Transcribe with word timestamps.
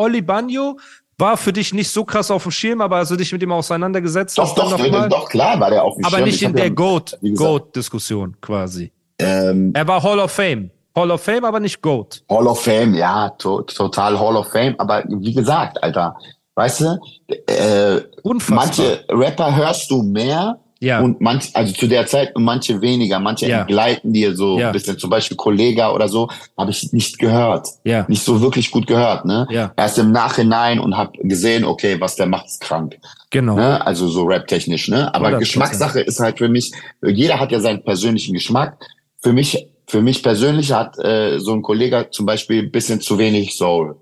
Oli 0.00 0.22
Bagno 0.22 0.78
war 1.18 1.36
für 1.36 1.52
dich 1.52 1.74
nicht 1.74 1.90
so 1.90 2.04
krass 2.04 2.30
auf 2.30 2.44
dem 2.44 2.52
Schirm, 2.52 2.80
aber 2.80 2.96
als 2.96 3.10
du 3.10 3.16
dich 3.16 3.30
mit 3.32 3.42
ihm 3.42 3.52
auseinandergesetzt 3.52 4.38
Doch, 4.38 4.44
hast, 4.44 4.56
doch, 4.56 4.78
mal, 4.90 5.08
doch, 5.08 5.28
klar 5.28 5.60
war 5.60 5.70
der 5.70 5.84
auf 5.84 5.94
dem 5.96 6.04
aber 6.06 6.16
Schirm. 6.16 6.24
nicht 6.24 6.36
Ich 6.36 6.42
in 6.42 6.54
der 6.54 6.66
ja, 6.68 6.72
Goat, 6.72 7.18
Goat-Diskussion 7.36 8.36
quasi. 8.40 8.90
Ähm, 9.18 9.72
Er 9.74 9.86
war 9.86 10.02
Hall 10.02 10.18
of 10.18 10.30
Fame. 10.32 10.70
Hall 10.96 11.10
of 11.10 11.20
Fame, 11.22 11.44
aber 11.44 11.60
nicht 11.60 11.82
Goat. 11.82 12.22
Hall 12.30 12.46
of 12.46 12.62
Fame, 12.62 12.94
ja, 12.94 13.28
to 13.38 13.60
total 13.62 14.18
Hall 14.18 14.36
of 14.36 14.50
Fame. 14.50 14.74
Aber 14.78 15.04
wie 15.06 15.34
gesagt, 15.34 15.82
Alter, 15.82 16.16
weißt 16.54 16.80
du, 16.80 16.98
äh, 17.46 18.00
manche 18.48 19.04
Rapper 19.10 19.54
hörst 19.54 19.90
du 19.90 20.02
mehr 20.02 20.58
Ja. 20.82 21.00
und 21.00 21.20
manch, 21.20 21.50
also 21.54 21.74
zu 21.74 21.86
der 21.86 22.06
Zeit 22.06 22.34
und 22.34 22.42
manche 22.42 22.80
weniger. 22.80 23.20
Manche 23.20 23.46
Ja. 23.46 23.60
entgleiten 23.60 24.14
dir 24.14 24.34
so 24.34 24.58
Ja. 24.58 24.68
ein 24.68 24.72
bisschen. 24.72 24.98
Zum 24.98 25.10
Beispiel 25.10 25.36
Kollega 25.36 25.92
oder 25.92 26.08
so 26.08 26.28
habe 26.56 26.70
ich 26.70 26.90
nicht 26.94 27.18
gehört. 27.18 27.68
Ja. 27.84 28.06
Nicht 28.08 28.22
so 28.24 28.40
wirklich 28.40 28.70
gut 28.70 28.86
gehört, 28.86 29.26
ne? 29.26 29.46
Ja. 29.50 29.72
Erst 29.76 29.98
im 29.98 30.10
Nachhinein 30.10 30.80
und 30.80 30.96
habe 30.96 31.12
gesehen, 31.22 31.64
okay, 31.64 32.00
was 32.00 32.16
der 32.16 32.26
macht, 32.26 32.46
ist 32.46 32.62
krank. 32.62 32.96
Genau. 33.28 33.56
Ne? 33.56 33.86
Also 33.86 34.08
so 34.08 34.24
rap-technisch, 34.24 34.88
ne? 34.88 35.14
Aber 35.14 35.28
100%. 35.28 35.38
Geschmackssache 35.40 36.00
ist 36.00 36.18
halt 36.18 36.38
für 36.38 36.48
mich, 36.48 36.72
jeder 37.04 37.38
hat 37.38 37.52
ja 37.52 37.60
seinen 37.60 37.84
persönlichen 37.84 38.32
Geschmack. 38.32 38.78
Für 39.22 39.34
mich, 39.34 39.68
für 39.86 40.00
mich 40.00 40.22
persönlich 40.22 40.72
hat 40.72 40.98
äh, 40.98 41.38
so 41.40 41.52
ein 41.52 41.60
Kollege 41.60 42.08
zum 42.10 42.24
Beispiel 42.24 42.62
ein 42.62 42.70
bisschen 42.70 43.02
zu 43.02 43.18
wenig 43.18 43.54
Soul. 43.54 43.96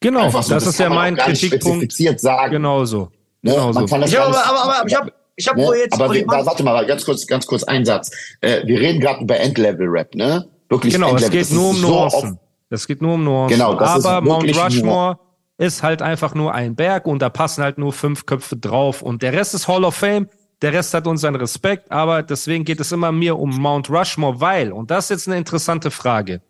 Genau, 0.00 0.30
so, 0.30 0.38
das, 0.54 0.66
ist 0.66 0.78
ja 0.80 0.88
mein 0.90 1.16
Kritikpunkt. 1.16 1.92
sagen. 2.20 2.52
Genauso. 2.52 3.10
Ne? 3.42 3.52
Genauso. 3.52 3.80
Man 3.80 3.88
kann 3.88 4.00
das 4.00 4.12
gar 4.12 4.26
aber, 4.26 4.44
aber, 4.46 4.78
aber 4.80 4.88
ich 4.88 4.94
habe 4.96 5.12
ich 5.38 5.48
hab 5.48 5.56
Ne? 5.56 5.64
jetzt 5.78 5.94
Aber 5.94 6.12
wir, 6.12 6.26
Oliver- 6.28 6.44
warte 6.44 6.62
mal, 6.62 6.84
ganz 6.86 7.04
kurz, 7.04 7.26
ganz 7.26 7.46
kurz 7.46 7.62
ein 7.64 7.84
Satz. 7.84 8.10
Äh, 8.40 8.66
wir 8.66 8.78
reden 8.80 9.00
gerade 9.00 9.22
über 9.22 9.38
Endlevel-Rap, 9.38 10.14
ne? 10.14 10.46
Wirklich 10.68 10.92
Genau, 10.92 11.16
es 11.16 11.30
geht 11.30 11.42
Das 11.42 11.50
nur 11.50 11.70
ist 11.70 11.76
um 11.76 11.82
so 11.82 11.88
Nuancen. 11.88 12.38
Es 12.70 12.86
geht 12.86 13.00
nur 13.00 13.14
um 13.14 13.24
Nuancen. 13.24 13.56
Genau, 13.56 13.74
das 13.74 13.98
ist 13.98 14.04
Aber 14.06 14.20
Mount 14.26 14.42
wirklich 14.42 14.62
Rushmore 14.62 15.18
ist 15.56 15.82
halt 15.82 16.02
einfach 16.02 16.34
nur 16.34 16.54
ein 16.54 16.74
Berg 16.76 17.06
und 17.06 17.20
da 17.22 17.30
passen 17.30 17.62
halt 17.64 17.78
nur 17.78 17.92
fünf 17.92 18.26
Köpfe 18.26 18.56
drauf 18.56 19.00
und 19.02 19.22
der 19.22 19.32
Rest 19.32 19.54
ist 19.54 19.66
Hall 19.68 19.84
of 19.84 19.94
Fame. 19.94 20.28
Der 20.60 20.72
Rest 20.72 20.92
hat 20.92 21.06
unseren 21.06 21.36
Respekt, 21.36 21.90
aber 21.90 22.22
deswegen 22.22 22.64
geht 22.64 22.80
es 22.80 22.90
immer 22.92 23.12
mir 23.12 23.38
um 23.38 23.50
Mount 23.56 23.88
Rushmore, 23.90 24.40
weil, 24.40 24.72
und 24.72 24.90
das 24.90 25.04
ist 25.04 25.10
jetzt 25.10 25.28
eine 25.28 25.36
interessante 25.38 25.90
Frage. 25.92 26.42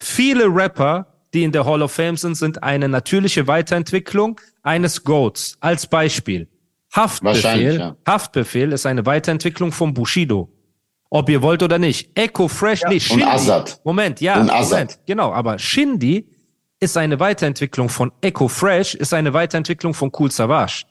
Viele 0.00 0.46
Rapper, 0.46 1.06
die 1.34 1.44
in 1.44 1.52
der 1.52 1.64
Hall 1.66 1.82
of 1.82 1.92
Fame 1.92 2.16
sind, 2.16 2.36
sind 2.36 2.62
eine 2.62 2.88
natürliche 2.88 3.46
Weiterentwicklung 3.46 4.40
eines 4.62 5.04
Goats. 5.04 5.56
Als 5.60 5.86
Beispiel. 5.86 6.48
Haftbefehl, 6.94 7.78
ja. 7.78 7.96
Haftbefehl 8.06 8.72
ist 8.72 8.86
eine 8.86 9.04
Weiterentwicklung 9.04 9.72
von 9.72 9.94
Bushido. 9.94 10.50
Ob 11.10 11.28
ihr 11.28 11.42
wollt 11.42 11.62
oder 11.62 11.78
nicht. 11.78 12.10
Echo 12.18 12.48
Fresh, 12.48 12.82
nee, 12.88 12.94
Und 12.94 13.00
Shindy. 13.00 13.24
Azad. 13.24 13.80
Moment, 13.84 14.20
ja, 14.20 14.40
Und 14.40 14.50
Azad. 14.50 14.70
Moment, 14.70 14.98
genau. 15.06 15.32
Aber 15.32 15.58
Shindy 15.58 16.28
ist 16.80 16.96
eine 16.96 17.20
Weiterentwicklung 17.20 17.88
von 17.88 18.12
Echo 18.20 18.48
Fresh, 18.48 18.94
ist 18.94 19.14
eine 19.14 19.32
Weiterentwicklung 19.32 19.94
von 19.94 20.10
Cool 20.16 20.30
Savage. 20.30 20.84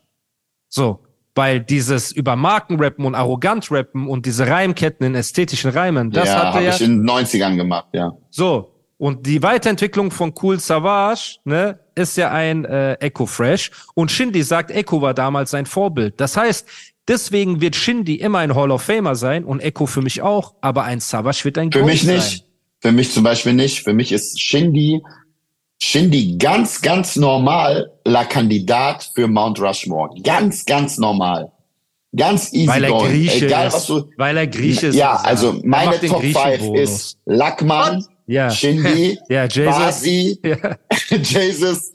So, 0.69 1.03
weil 1.35 1.59
dieses 1.59 2.11
über 2.11 2.35
Marken 2.35 2.79
rappen 2.79 3.05
und 3.05 3.15
arrogant 3.15 3.71
rappen 3.71 4.07
und 4.07 4.25
diese 4.25 4.47
Reimketten 4.47 5.05
in 5.05 5.15
ästhetischen 5.15 5.71
Reimen, 5.71 6.11
das 6.11 6.27
ja, 6.27 6.35
hatte 6.35 6.47
habe 6.47 6.63
ja 6.63 6.71
ich 6.71 6.81
in 6.81 7.05
den 7.05 7.09
90ern 7.09 7.55
gemacht, 7.55 7.87
ja. 7.93 8.13
so. 8.29 8.69
Und 8.97 9.25
die 9.25 9.41
Weiterentwicklung 9.43 10.11
von 10.11 10.33
Cool 10.41 10.59
Savage, 10.59 11.37
ne, 11.43 11.79
ist 11.95 12.17
ja 12.17 12.31
ein 12.31 12.65
äh, 12.65 12.93
Echo 12.95 13.25
Fresh. 13.25 13.71
Und 13.93 14.11
Shindy 14.11 14.43
sagt, 14.43 14.71
Echo 14.71 15.01
war 15.01 15.13
damals 15.13 15.51
sein 15.51 15.65
Vorbild. 15.65 16.19
Das 16.19 16.37
heißt, 16.37 16.67
deswegen 17.07 17.61
wird 17.61 17.75
Shindy 17.75 18.15
immer 18.15 18.39
ein 18.39 18.55
Hall 18.55 18.71
of 18.71 18.81
Famer 18.81 19.15
sein 19.15 19.43
und 19.43 19.59
Echo 19.59 19.85
für 19.85 20.01
mich 20.01 20.21
auch, 20.21 20.53
aber 20.61 20.83
ein 20.83 20.99
Savage 20.99 21.45
wird 21.45 21.57
ein 21.57 21.71
Für 21.71 21.79
Goat 21.79 21.87
mich 21.87 22.03
sein. 22.03 22.15
nicht. 22.15 22.45
Für 22.81 22.91
mich 22.91 23.11
zum 23.11 23.23
Beispiel 23.23 23.53
nicht. 23.53 23.81
Für 23.83 23.93
mich 23.93 24.11
ist 24.11 24.39
Shindy, 24.41 25.01
Shindy 25.81 26.37
ganz, 26.37 26.81
ganz 26.81 27.15
normal 27.15 27.91
la 28.05 28.23
Kandidat 28.25 29.09
für 29.15 29.27
Mount 29.27 29.59
Rushmore. 29.59 30.09
Ganz, 30.21 30.65
ganz 30.65 30.97
normal. 30.97 31.51
Ganz 32.15 32.53
easy 32.53 32.67
Weil 32.67 32.83
er 32.83 32.89
going. 32.91 33.11
Grieche 33.11 33.45
Egal, 33.47 33.67
ist. 33.67 33.73
was 33.73 33.87
du, 33.87 34.09
weil 34.17 34.37
er 34.37 34.47
Grieche 34.47 34.87
ist. 34.87 34.95
ja, 34.95 35.15
also 35.15 35.59
meine 35.63 35.99
Top 35.99 36.21
5 36.21 36.33
Griechenbonus. 36.35 36.79
ist 36.89 37.17
Lackmann, 37.25 38.05
Ja. 38.25 38.49
Shindy, 38.49 39.19
Ja, 39.29 39.45
Jesus. 39.45 39.65
Basi, 39.77 40.39
Ja, 40.43 40.77
Jesus 41.17 41.91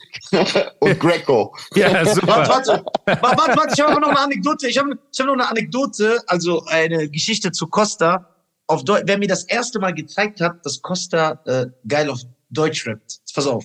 und 0.80 0.98
Greco. 1.00 1.54
ja 1.74 2.04
super. 2.04 2.26
Warte, 2.26 2.48
warte, 2.50 2.84
warte, 3.06 3.22
warte, 3.22 3.56
warte, 3.56 3.74
ich 3.74 3.80
habe 3.80 4.00
noch 4.00 4.08
eine 4.08 4.18
Anekdote. 4.18 4.68
Ich 4.68 4.78
habe 4.78 4.98
ich 5.12 5.20
hab 5.20 5.26
noch 5.26 5.34
eine 5.34 5.48
Anekdote, 5.48 6.18
also 6.26 6.64
eine 6.66 7.08
Geschichte 7.08 7.50
zu 7.52 7.66
Costa. 7.66 8.34
Auf 8.66 8.84
Deu 8.84 9.00
wer 9.04 9.16
mir 9.16 9.28
das 9.28 9.44
erste 9.44 9.78
Mal 9.78 9.94
gezeigt 9.94 10.40
hat, 10.40 10.64
dass 10.64 10.82
Costa 10.82 11.40
äh, 11.46 11.66
geil 11.86 12.10
auf 12.10 12.20
Deutsch 12.50 12.86
rappt. 12.86 13.12
Jetzt 13.20 13.34
pass 13.34 13.46
auf. 13.46 13.64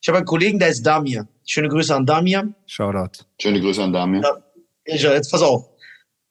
Ich 0.00 0.08
habe 0.08 0.18
einen 0.18 0.26
Kollegen, 0.26 0.58
der 0.58 0.68
ist 0.68 0.82
Damir. 0.84 1.28
Schöne 1.46 1.68
Grüße 1.68 1.94
an 1.94 2.04
Damir. 2.04 2.52
Shoutout. 2.66 3.24
Schöne 3.40 3.60
Grüße 3.60 3.82
an 3.82 3.92
Damir. 3.92 4.22
Ja. 4.22 4.36
Ich, 4.84 5.02
jetzt 5.02 5.30
pass 5.30 5.42
auf. 5.42 5.68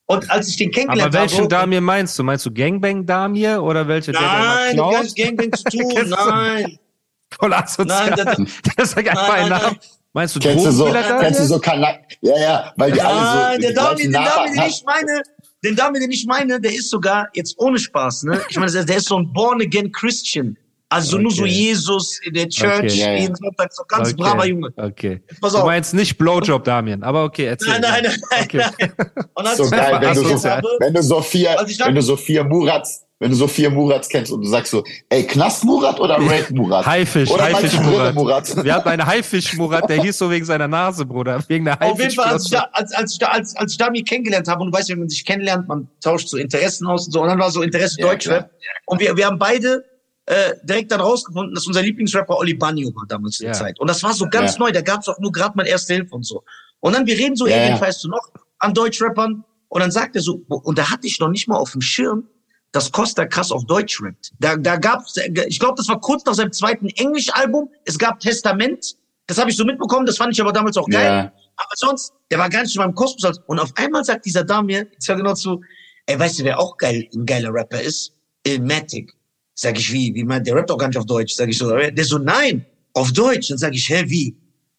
Und 0.07 0.29
als 0.29 0.49
ich 0.49 0.57
den 0.57 0.67
Aber 0.69 0.75
kennengelernt 0.75 1.13
welchen 1.13 1.37
habe... 1.39 1.47
Damir 1.47 1.81
meinst 1.81 2.19
du? 2.19 2.23
Meinst 2.23 2.45
du 2.45 2.51
Gangbang 2.53 3.05
Damir 3.05 3.63
oder 3.63 3.87
welche, 3.87 4.11
der, 4.11 4.21
Nein, 4.21 4.75
der 4.75 4.83
kannst 4.91 5.15
klaut? 5.15 5.27
Gangbang 5.37 5.53
zu 5.53 5.63
tun. 5.71 6.09
Nein, 6.09 6.79
Voll 7.39 7.53
asozial. 7.53 8.09
nein, 8.09 8.25
das, 8.25 8.37
Das 8.75 8.89
ist 8.89 8.97
einfach 8.97 9.13
Nein, 9.13 9.29
ein 9.29 9.49
nein, 9.49 9.49
Name. 9.49 9.63
nein. 9.63 9.79
Meinst 10.13 10.35
du 10.35 10.39
Kennst 10.41 10.65
du 10.65 10.71
so, 10.71 10.91
Damir? 10.91 11.19
kennst 11.21 11.39
du 11.39 11.45
so 11.45 11.59
Kanak? 11.59 11.99
Ja, 12.21 12.37
ja, 12.37 12.73
weil 12.75 12.91
die 12.91 13.01
alle 13.01 13.15
so. 13.19 13.23
Nein, 13.37 13.61
der 13.61 13.69
die 13.69 13.75
Dami, 13.75 13.95
gleichen 13.95 14.11
den 14.11 14.11
Dami, 14.11 14.25
Nachbarn 14.25 14.53
den 14.53 14.63
ich 14.69 14.83
meine, 14.85 15.21
den 15.63 15.75
Dami, 15.77 15.99
den 16.01 16.11
ich 16.11 16.25
meine, 16.25 16.59
der 16.59 16.73
ist 16.73 16.89
sogar, 16.89 17.29
jetzt 17.33 17.57
ohne 17.57 17.79
Spaß, 17.79 18.23
ne? 18.23 18.41
Ich 18.49 18.57
meine, 18.59 18.71
der, 18.73 18.83
der 18.83 18.97
ist 18.97 19.07
so 19.07 19.17
ein 19.17 19.31
born-again 19.31 19.91
Christian. 19.93 20.57
Also 20.91 21.17
nur 21.17 21.31
so 21.31 21.43
Okay. 21.43 21.51
Jesus 21.51 22.19
in 22.23 22.33
der 22.33 22.49
Church, 22.49 22.79
Okay. 22.79 22.87
Ja, 22.99 23.11
ja. 23.13 23.19
jeden 23.21 23.35
Sonntag, 23.35 23.71
so 23.71 23.83
ganz 23.87 24.09
Okay, 24.09 24.17
braver 24.21 24.45
Junge. 24.45 24.69
Okay. 24.75 25.21
Pass 25.39 25.53
Du 25.53 25.59
auf. 25.59 25.65
meinst 25.65 25.93
nicht 25.93 26.17
Blowjob 26.17 26.65
Damien, 26.65 27.01
aber 27.01 27.23
okay, 27.23 27.45
erzähl. 27.45 27.79
Nein, 27.79 27.81
nein, 28.03 28.03
nein, 28.29 28.43
Okay. 28.43 28.57
nein. 28.77 28.91
Und 29.33 29.47
als 29.47 29.57
So 29.57 29.69
geil, 29.69 29.97
wenn 30.01 30.13
du 30.13 30.37
so, 30.37 30.49
habe, 30.49 30.67
wenn 30.79 30.93
du 30.93 31.01
so 31.01 31.21
vier, 31.21 31.57
Also 31.57 31.73
sag- 31.73 31.87
wenn 31.87 31.95
du 31.95 32.01
so 32.01 32.17
vier 32.17 32.43
Murats, 32.43 33.05
wenn 33.19 33.29
du 33.29 33.37
so 33.37 33.47
vier 33.47 33.69
Murats 33.69 34.09
kennst 34.09 34.33
und 34.33 34.41
du 34.41 34.47
sagst 34.49 34.71
so, 34.71 34.83
ey, 35.09 35.23
Knast 35.25 35.63
Murat 35.63 35.97
oder 35.99 36.17
Raid 36.17 36.51
Murat? 36.51 36.85
Haifisch, 36.85 37.29
Oder 37.29 37.43
Haifisch 37.43 37.79
Murat. 37.79 38.13
Murat. 38.15 38.63
Wir 38.65 38.73
hatten 38.73 38.89
einen 38.89 39.05
Haifisch-Murat, 39.05 39.87
der 39.89 40.01
hieß 40.03 40.17
so 40.17 40.29
wegen 40.29 40.43
seiner 40.43 40.67
Nase, 40.67 41.05
Bruder. 41.05 41.39
Wegen 41.47 41.63
der 41.63 41.81
auf 41.81 41.97
jeden 41.99 42.11
Fall, 42.11 42.33
als 42.33 42.45
ich, 42.45 42.51
da, 42.51 42.67
als, 42.73 42.91
als, 42.93 43.13
ich 43.13 43.19
da, 43.19 43.27
als, 43.27 43.55
als 43.55 43.71
ich 43.73 43.77
Dami 43.77 44.03
kennengelernt 44.03 44.47
habe, 44.49 44.61
und 44.63 44.71
du 44.73 44.77
weißt 44.77 44.89
ja, 44.89 44.93
wenn 44.95 45.01
man 45.01 45.09
sich 45.09 45.23
kennenlernt, 45.23 45.67
man 45.69 45.87
tauscht 46.03 46.27
so 46.27 46.35
Interessen 46.37 46.85
aus 46.87 47.05
und 47.05 47.13
so, 47.13 47.21
und 47.21 47.27
dann 47.29 47.39
war 47.39 47.49
so 47.51 47.61
Interesse 47.61 48.01
Ja, 48.01 48.07
Deutschrap. 48.07 48.49
Und 48.87 48.99
wir, 48.99 49.15
wir 49.15 49.27
haben 49.27 49.39
beide 49.39 49.85
äh, 50.31 50.55
direkt 50.63 50.91
dann 50.91 51.01
rausgefunden, 51.01 51.53
dass 51.53 51.67
unser 51.67 51.81
Lieblingsrapper 51.81 52.37
Oli 52.37 52.53
Banyo 52.53 52.93
war 52.95 53.05
damals 53.07 53.39
in 53.41 53.47
der. 53.47 53.53
Zeit. 53.53 53.79
Und 53.79 53.89
das 53.89 54.01
war 54.01 54.13
so 54.13 54.27
ganz 54.29 54.53
Ja. 54.53 54.59
neu, 54.59 54.71
da 54.71 54.81
gab's 54.81 55.09
auch 55.09 55.19
nur 55.19 55.31
gerade 55.31 55.55
mal 55.57 55.67
Erste 55.67 55.93
Hilfe 55.93 56.15
und 56.15 56.23
so. 56.25 56.43
Und 56.79 56.93
dann, 56.95 57.05
wir 57.05 57.17
reden 57.17 57.35
so, 57.35 57.47
Ja, 57.47 57.57
ey, 57.57 57.69
ja. 57.71 57.77
feierst 57.77 58.03
du 58.03 58.07
noch 58.09 58.25
an 58.59 58.73
Deutschrappern? 58.73 59.43
Und 59.67 59.79
dann 59.81 59.91
sagt 59.91 60.15
er 60.15 60.21
so, 60.21 60.41
und 60.47 60.77
da 60.77 60.89
hatte 60.89 61.05
ich 61.07 61.19
noch 61.19 61.29
nicht 61.29 61.47
mal 61.47 61.57
auf 61.57 61.71
dem 61.71 61.81
Schirm, 61.81 62.27
dass 62.71 62.91
Costa 62.91 63.25
krass 63.25 63.51
auf 63.51 63.65
Deutsch 63.65 64.01
rappt. 64.01 64.31
Da, 64.39 64.55
da 64.55 64.77
gab's, 64.77 65.15
ich 65.47 65.59
glaube, 65.59 65.75
das 65.77 65.87
war 65.89 65.99
kurz 65.99 66.23
nach 66.25 66.33
seinem 66.33 66.53
zweiten 66.53 66.87
Englisch-Album. 66.87 67.69
Es 67.85 67.97
gab 67.97 68.19
Testament. 68.21 68.95
Das 69.27 69.37
habe 69.37 69.49
ich 69.49 69.57
so 69.57 69.65
mitbekommen, 69.65 70.05
das 70.05 70.17
fand 70.17 70.33
ich 70.33 70.41
aber 70.41 70.51
damals 70.53 70.77
auch 70.77 70.87
geil. 70.89 71.31
Aber 71.57 71.73
sonst, 71.75 72.13
der 72.31 72.39
war 72.39 72.49
gar 72.49 72.63
nicht 72.63 72.75
in 72.75 72.81
meinem 72.81 72.95
Kosmos. 72.95 73.39
Und 73.47 73.59
auf 73.59 73.71
einmal 73.75 74.03
sagt 74.05 74.25
dieser 74.25 74.43
Dame, 74.45 74.73
jetzt 74.93 75.07
hör 75.07 75.15
genau 75.17 75.33
zu, 75.33 75.61
ey, 76.05 76.17
weißt 76.17 76.39
du, 76.39 76.43
wer 76.45 76.59
auch 76.59 76.77
geil, 76.77 77.07
ein 77.13 77.25
geiler 77.25 77.53
Rapper 77.53 77.81
ist? 77.81 78.13
Ilmatic. 78.43 79.13
Sag 79.61 79.77
ich, 79.77 79.93
wie? 79.93 80.11
Wie 80.15 80.23
meint, 80.23 80.47
der 80.47 80.55
rappt 80.55 80.71
doch 80.71 80.77
gar 80.79 80.87
nicht 80.87 80.97
auf 80.97 81.05
Deutsch. 81.05 81.35
Sag 81.35 81.47
ich 81.47 81.57
so, 81.59 81.69
der 81.69 82.03
so, 82.03 82.17
nein, 82.17 82.65
auf 82.95 83.11
Deutsch. 83.11 83.49
Dann 83.49 83.59
sag 83.59 83.75
ich, 83.75 83.87
hä, 83.87 84.03
wie? 84.07 84.35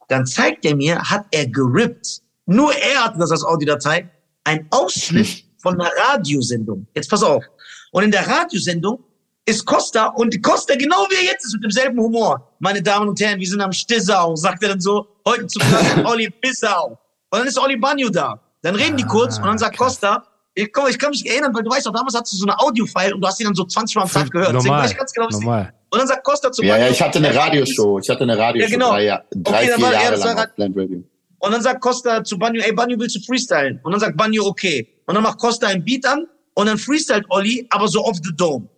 Dann 0.08 0.26
zeigt 0.26 0.64
er 0.64 0.74
mir, 0.74 1.00
hat 1.00 1.24
er 1.30 1.46
gerippt. 1.46 2.20
Nur 2.46 2.74
er 2.74 3.04
hatte 3.04 3.20
das 3.20 3.30
als 3.30 3.44
Audiodatei. 3.44 4.10
Ein 4.42 4.66
Ausschnitt 4.70 5.44
von 5.62 5.80
einer 5.80 5.88
Radiosendung. 5.96 6.84
Jetzt 6.96 7.08
pass 7.08 7.22
auf. 7.22 7.44
Und 7.92 8.02
in 8.02 8.10
der 8.10 8.26
Radiosendung 8.26 9.04
ist 9.44 9.64
Costa 9.64 10.06
und 10.06 10.42
Costa 10.42 10.74
genau 10.74 11.06
wie 11.10 11.14
er 11.14 11.32
jetzt 11.32 11.44
ist 11.44 11.52
mit 11.52 11.62
demselben 11.62 12.00
Humor. 12.00 12.52
Meine 12.58 12.82
Damen 12.82 13.08
und 13.08 13.20
Herren, 13.20 13.38
wir 13.38 13.46
sind 13.46 13.60
am 13.60 13.72
Stissau, 13.72 14.34
sagt 14.34 14.64
er 14.64 14.70
dann 14.70 14.80
so. 14.80 15.06
Heute 15.24 15.46
zu 15.46 15.60
Gast 15.60 16.04
Olli 16.04 16.28
Bissau. 16.28 16.98
Und 17.30 17.38
dann 17.38 17.46
ist 17.46 17.56
Olli 17.56 17.76
Banyo 17.76 18.08
da. 18.08 18.40
Dann 18.62 18.74
reden 18.74 18.96
die 18.96 19.04
kurz 19.04 19.38
und 19.38 19.44
dann 19.44 19.58
sagt 19.58 19.78
Costa, 19.78 20.26
ich, 20.54 20.72
komm, 20.72 20.86
ich 20.88 20.98
kann 20.98 21.10
mich 21.10 21.24
erinnern, 21.28 21.54
weil 21.54 21.62
du 21.62 21.70
weißt 21.70 21.86
doch, 21.86 21.92
damals 21.92 22.14
hattest 22.14 22.34
du 22.34 22.36
so 22.38 22.46
eine 22.46 22.58
Audio-File 22.58 23.14
und 23.14 23.20
du 23.20 23.26
hast 23.28 23.38
die 23.40 23.44
dann 23.44 23.54
so 23.54 23.64
20 23.64 23.96
Mal 23.96 24.02
am 24.02 24.10
Tag 24.10 24.30
gehört. 24.30 24.48
Deswegen 24.48 24.66
Normal, 24.66 24.84
weiß 24.84 24.90
ich 24.92 24.98
ganz 24.98 25.12
genau, 25.12 25.26
was 25.28 25.38
die- 25.38 25.44
normal. 25.44 25.72
Und 25.90 25.98
dann 25.98 26.08
sagt 26.08 26.24
Costa 26.24 26.50
zu 26.52 26.62
Ja, 26.62 26.68
ja, 26.68 26.74
Banjo, 26.76 26.92
ich 26.92 27.02
hatte 27.02 27.18
eine 27.18 27.34
Radioshow. 27.34 27.98
Ich 27.98 28.08
hatte 28.08 28.22
eine 28.22 28.36
Radioshow 28.38 28.70
Ja, 28.70 28.76
genau. 28.76 28.90
drei, 28.92 29.04
drei 29.06 29.18
Okay, 29.58 29.66
dann 29.68 29.76
vier 29.76 29.84
war 29.86 29.92
Jahre 29.92 30.10
das 30.12 30.24
lang 30.56 30.74
Radio. 30.74 31.04
Und 31.38 31.52
dann 31.52 31.60
sagt 31.62 31.80
Costa 31.80 32.22
zu 32.24 32.38
Banjo, 32.38 32.62
ey 32.62 32.72
Banjo, 32.72 32.98
willst 32.98 33.16
du 33.16 33.20
freestylen? 33.20 33.80
Und 33.82 33.92
dann 33.92 34.00
sagt 34.00 34.16
Banjo, 34.16 34.44
okay. 34.46 34.88
Und 35.06 35.14
dann 35.14 35.22
macht 35.24 35.38
Costa 35.38 35.66
ein 35.66 35.84
Beat 35.84 36.06
an 36.06 36.26
und 36.54 36.66
dann 36.66 36.78
freestylt 36.78 37.24
Olli, 37.30 37.66
aber 37.70 37.88
so 37.88 38.04
off 38.04 38.16
the 38.22 38.30
dome. 38.36 38.68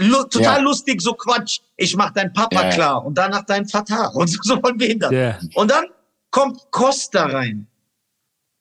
Lu 0.00 0.22
total 0.24 0.42
Ja. 0.42 0.58
lustig, 0.58 1.00
so 1.02 1.12
Quatsch. 1.12 1.58
Ich 1.76 1.94
mach 1.96 2.12
dein 2.12 2.32
Papa 2.32 2.54
Ja, 2.62 2.68
ja. 2.68 2.74
klar 2.74 3.04
und 3.04 3.16
danach 3.18 3.44
dein 3.44 3.66
Vater 3.66 4.10
und 4.14 4.28
so, 4.28 4.38
so 4.42 4.60
von 4.60 4.76
behindert. 4.78 5.12
Ja. 5.12 5.38
Und 5.54 5.70
dann 5.70 5.84
kommt 6.30 6.60
Costa 6.70 7.26
rein. 7.26 7.66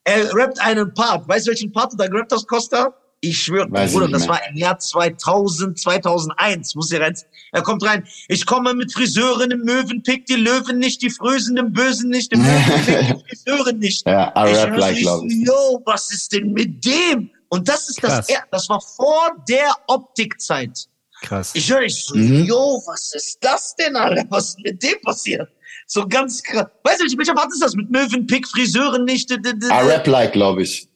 Er 0.07 0.33
rappt 0.33 0.59
einen 0.61 0.93
Part. 0.93 1.27
Weißt 1.27 1.47
du, 1.47 1.51
welchen 1.51 1.71
Part 1.71 1.91
du 1.93 1.97
da 1.97 2.07
gerappt 2.07 2.31
hast, 2.31 2.47
Costa? 2.47 2.93
Ich 3.19 3.39
schwöre, 3.39 3.67
ich 3.83 3.91
Bruder, 3.93 4.07
das 4.09 4.27
war 4.27 4.39
im 4.47 4.55
Jahr 4.55 4.77
2000, 4.77 5.79
2001. 5.79 6.75
Muss 6.75 6.91
ihr 6.91 7.01
rein. 7.01 7.15
Er 7.51 7.63
kommt 7.63 7.83
rein. 7.83 8.07
Ich 8.27 8.45
komme 8.45 8.75
mit 8.75 8.93
Friseuren 8.93 9.49
im 9.49 9.61
Möwenpick, 9.61 10.27
die 10.27 10.35
Löwen 10.35 10.77
nicht, 10.77 11.01
die 11.01 11.09
Frösen 11.09 11.57
im 11.57 11.73
Bösen 11.73 12.09
nicht, 12.11 12.31
im 12.31 12.43
Möwenpick, 12.43 13.25
die 13.31 13.35
Friseuren 13.35 13.79
nicht. 13.79 14.05
Ja, 14.07 14.31
I 14.37 14.51
Ich 14.51 14.57
rap 14.59 14.77
like, 14.77 14.97
ich. 14.97 15.03
Yo, 15.03 15.81
was 15.85 16.11
ist 16.13 16.31
denn 16.31 16.53
mit 16.53 16.85
dem? 16.85 17.31
Und 17.49 17.67
das 17.67 17.89
ist 17.89 17.99
Krass. 17.99 18.27
das, 18.27 18.29
er- 18.29 18.45
das 18.51 18.69
war 18.69 18.79
vor 18.81 19.35
der 19.49 19.71
Optikzeit. 19.87 20.77
Krass. 21.23 21.51
Ich 21.55 21.71
höre 21.73 21.81
ich 21.81 22.05
so, 22.05 22.15
Mhm. 22.15 22.43
yo, 22.45 22.81
was 22.85 23.13
ist 23.15 23.39
das 23.41 23.75
denn, 23.75 23.95
Alter? 23.95 24.25
Was 24.29 24.49
ist 24.49 24.59
mit 24.59 24.83
dem 24.83 25.01
passiert? 25.01 25.49
So 25.89 26.05
ganz 26.07 26.43
krass. 26.43 26.67
Weißt 26.83 27.01
du, 27.01 27.17
welcher 27.17 27.33
Part 27.33 27.51
ist 27.51 27.63
das? 27.63 27.73
Mit 27.75 27.89
Möwenpick, 27.89 28.45
Friseuren 28.47 29.05
nicht. 29.05 29.29
d- 29.29 29.37
d- 29.37 29.53
d- 29.53 29.67
I 29.67 29.87
rap 29.87 30.05
like, 30.05 30.33
glaube 30.33 30.63
ich. 30.63 30.87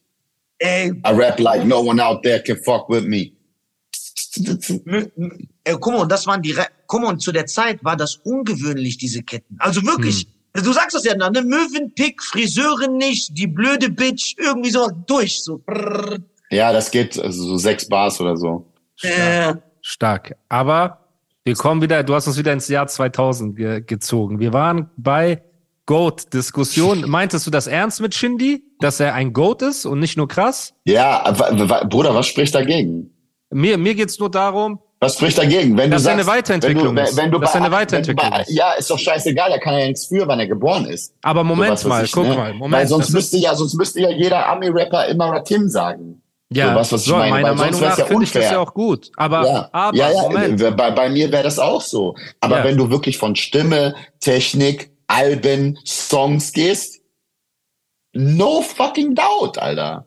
Ey, 0.60 0.90
I 0.90 1.12
rap 1.12 1.40
like 1.40 1.66
no 1.66 1.80
one 1.80 2.04
out 2.04 2.22
there 2.24 2.44
can 2.44 2.58
fuck 2.58 2.88
with 2.90 3.06
me. 3.06 3.32
Ey, 5.64 5.76
guck 5.80 5.94
mal, 5.94 6.02
und 6.02 6.12
das 6.12 6.28
waren 6.28 6.42
die, 6.42 6.52
Re 6.52 6.66
guck 6.88 7.02
mal, 7.02 7.10
und 7.10 7.22
zu 7.22 7.32
der 7.32 7.46
Zeit 7.46 7.84
war 7.84 7.96
das 7.96 8.16
ungewöhnlich, 8.24 8.98
diese 8.98 9.24
Ketten. 9.24 9.56
Also 9.60 9.82
wirklich, 9.84 10.28
du 10.54 10.72
sagst 10.74 10.96
das 10.96 11.04
ja, 11.06 11.16
ne? 11.16 11.42
Möwenpick, 11.42 12.22
Friseuren 12.22 12.98
nicht, 12.98 13.38
die 13.38 13.48
blöde 13.48 13.90
Bitch, 13.90 14.36
irgendwie 14.38 14.72
so 14.72 14.90
durch, 15.08 15.42
so. 15.42 15.62
Ja, 16.50 16.72
das 16.74 16.92
geht 16.92 17.18
also 17.18 17.44
so 17.46 17.58
sechs 17.58 17.88
Bars 17.88 18.20
oder 18.20 18.36
so. 18.38 18.66
Äh, 19.02 19.56
Stark. 19.82 20.36
Aber 20.50 21.01
wir 21.44 21.56
kommen 21.56 21.82
wieder, 21.82 22.04
du 22.04 22.14
hast 22.14 22.28
uns 22.28 22.38
wieder 22.38 22.54
ins 22.54 22.68
Jahr 22.68 22.88
2000 22.88 23.56
ge 23.56 23.82
gezogen. 23.82 24.40
Wir 24.40 24.54
waren 24.54 24.90
bei 24.98 25.42
Goat-Diskussion. 25.88 27.06
Meintest 27.10 27.48
du 27.48 27.52
das 27.52 27.68
ernst 27.68 28.02
mit 28.02 28.14
Shindy, 28.14 28.64
dass 28.80 29.00
er 29.00 29.14
ein 29.14 29.34
Goat 29.34 29.62
ist 29.62 29.86
und 29.86 30.00
nicht 30.00 30.18
nur 30.18 30.28
krass? 30.28 30.74
Ja, 30.86 31.32
Bruder, 31.90 32.14
was 32.14 32.28
spricht 32.28 32.54
dagegen? 32.54 33.10
Mir, 33.50 33.78
mir 33.78 33.96
geht's 33.96 34.18
nur 34.20 34.30
darum, 34.32 34.80
Was 35.02 35.16
spricht 35.16 35.38
dagegen? 35.38 35.76
Wenn 35.78 35.92
Dass 35.92 36.04
du 36.04 36.10
er 36.10 36.14
eine 36.14 36.24
sagst, 36.24 36.38
Weiterentwicklung 36.38 36.96
wenn 36.96 37.04
du, 37.04 37.10
ist. 37.10 37.18
wenn 37.18 37.32
du 37.32 37.40
bei, 37.40 37.48
er 37.48 37.56
eine 37.56 37.64
wenn 37.66 37.72
du 37.72 37.78
Weiterentwicklung 37.78 38.30
bei, 38.30 38.42
ist. 38.42 38.52
Ja, 38.52 38.72
ist 38.74 38.90
doch 38.90 39.00
scheißegal, 39.00 39.50
da 39.50 39.58
kann 39.58 39.74
er 39.74 39.80
ja 39.82 39.88
nichts 39.88 40.06
für, 40.06 40.28
wann 40.28 40.40
er 40.40 40.48
geboren 40.48 40.86
ist. 40.86 41.14
aber 41.24 41.44
Moment 41.44 41.80
So 41.80 41.90
mal, 41.90 42.06
ich, 42.06 42.12
guck 42.12 42.28
ne? 42.28 42.36
mal, 42.36 42.54
Moment. 42.54 42.74
Weil 42.74 42.88
sonst 42.88 43.10
müsste 43.10 43.38
ja, 43.38 43.56
sonst 43.56 43.74
müsste 43.74 44.00
ja 44.00 44.12
jeder 44.12 44.48
Ami-Rapper 44.48 45.08
immer 45.08 45.26
Rakim 45.26 45.68
sagen. 45.68 46.21
Ja, 46.54 46.70
so 46.74 46.76
was, 46.80 46.92
was 46.92 47.02
ich 47.02 47.08
so, 47.08 47.16
meine, 47.18 47.32
meiner 47.32 47.56
Meinung 47.56 47.82
nach 47.82 47.98
ja 47.98 48.06
finde 48.06 48.24
ich 48.26 48.32
das 48.32 48.52
ja 48.52 48.60
auch 48.60 48.74
gut. 48.74 49.12
Aber, 49.18 49.46
ja, 49.48 49.70
aber, 49.72 49.98
ja, 49.98 50.12
ja 50.12 50.22
Moment. 50.24 50.78
Bei, 50.78 50.92
bei 50.92 51.10
mir 51.10 51.32
wäre 51.32 51.44
das 51.44 51.60
auch 51.60 51.82
so. 51.82 52.16
Aber 52.40 52.60
Ja. 52.60 52.64
wenn 52.64 52.78
du 52.78 52.90
wirklich 52.90 53.18
von 53.18 53.36
Stimme, 53.36 53.96
Technik, 54.20 54.92
Alben, 55.08 55.78
Songs 55.86 56.52
gehst, 56.54 57.02
no 58.14 58.62
fucking 58.62 59.16
doubt, 59.16 59.58
Alter. 59.58 60.06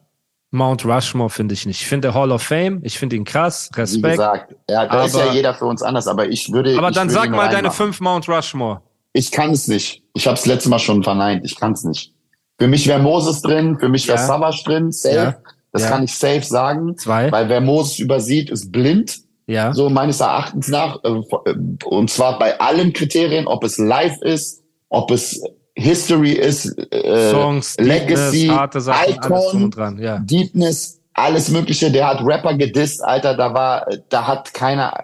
Mount 0.50 0.84
Rushmore 0.84 1.30
finde 1.30 1.54
ich 1.54 1.66
nicht. 1.66 1.80
Ich 1.80 1.86
finde 1.88 2.14
Hall 2.14 2.30
of 2.30 2.42
Fame, 2.42 2.80
ich 2.84 2.96
finde 2.98 3.16
ihn 3.16 3.24
krass, 3.24 3.70
Wie 3.74 3.80
Respekt. 3.80 4.12
gesagt, 4.12 4.54
ja, 4.70 4.86
da 4.86 5.04
ist 5.04 5.16
Aber- 5.16 5.26
ja 5.26 5.32
jeder 5.32 5.54
für 5.54 5.64
uns 5.66 5.82
anders, 5.82 6.06
aber 6.06 6.28
ich 6.28 6.52
würde. 6.52 6.78
Aber 6.78 6.90
ich 6.90 6.94
dann 6.94 7.08
würde 7.08 7.20
sag 7.22 7.30
mal 7.30 7.48
deine 7.48 7.70
fünf 7.72 8.00
Mount 8.00 8.28
Rushmore. 8.28 8.80
Ich 9.12 9.32
kann 9.32 9.50
es 9.50 9.66
nicht. 9.68 10.02
Ich 10.14 10.26
habe 10.26 10.36
es 10.36 10.46
letztes 10.46 10.68
Mal 10.70 10.78
schon 10.78 11.02
verneint. 11.02 11.44
Ich 11.44 11.56
kann 11.56 11.72
es 11.72 11.82
nicht. 11.84 12.12
Für 12.58 12.68
mich 12.68 12.86
wäre 12.86 13.00
Moses 13.00 13.42
drin, 13.42 13.78
für 13.80 13.88
mich 13.88 14.06
wäre 14.06 14.18
Ja. 14.18 14.26
Savage 14.26 14.62
drin, 14.64 14.92
safe. 14.92 15.14
Ja. 15.16 15.34
Das 15.74 15.82
Ja. 15.82 15.88
kann 15.90 16.04
ich 16.04 16.14
safe 16.14 16.42
sagen. 16.44 16.96
Zwei. 16.96 17.30
Weil 17.32 17.48
wer 17.48 17.60
Moses 17.60 17.98
übersieht, 17.98 18.48
ist 18.48 18.70
blind. 18.70 19.18
Ja. 19.48 19.74
So 19.74 19.90
meines 19.90 20.20
Erachtens 20.20 20.68
nach. 20.68 21.00
äh, 21.02 21.54
Und 21.84 22.10
zwar 22.10 22.38
bei 22.38 22.58
allen 22.60 22.92
Kriterien, 22.92 23.48
ob 23.48 23.64
es 23.64 23.76
live 23.76 24.16
ist, 24.22 24.62
ob 24.88 25.10
es 25.10 25.42
History 25.74 26.30
ist, 26.30 26.66
äh, 26.92 27.30
Songs, 27.32 27.76
Legacy, 27.80 28.46
Deepness, 28.46 28.84
Sachen, 28.84 29.00
alles 29.02 29.16
Icon, 29.52 29.70
dran. 29.72 29.98
Ja. 29.98 30.18
Deepness, 30.20 31.00
alles 31.12 31.48
Mögliche. 31.50 31.90
Der 31.90 32.06
hat 32.06 32.24
Rapper 32.24 32.54
gedisst, 32.54 33.02
Alter. 33.02 33.36
Da 33.36 33.52
war, 33.52 33.84
da 34.10 34.26
hat 34.28 34.54
keiner, 34.54 34.94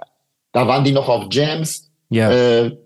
da 0.53 0.69
waren 0.69 0.85
die 0.85 0.93
noch 0.93 1.09
auf 1.09 1.25
Jams. 1.33 1.91
Ja. 2.11 2.31
Äh, 2.31 2.79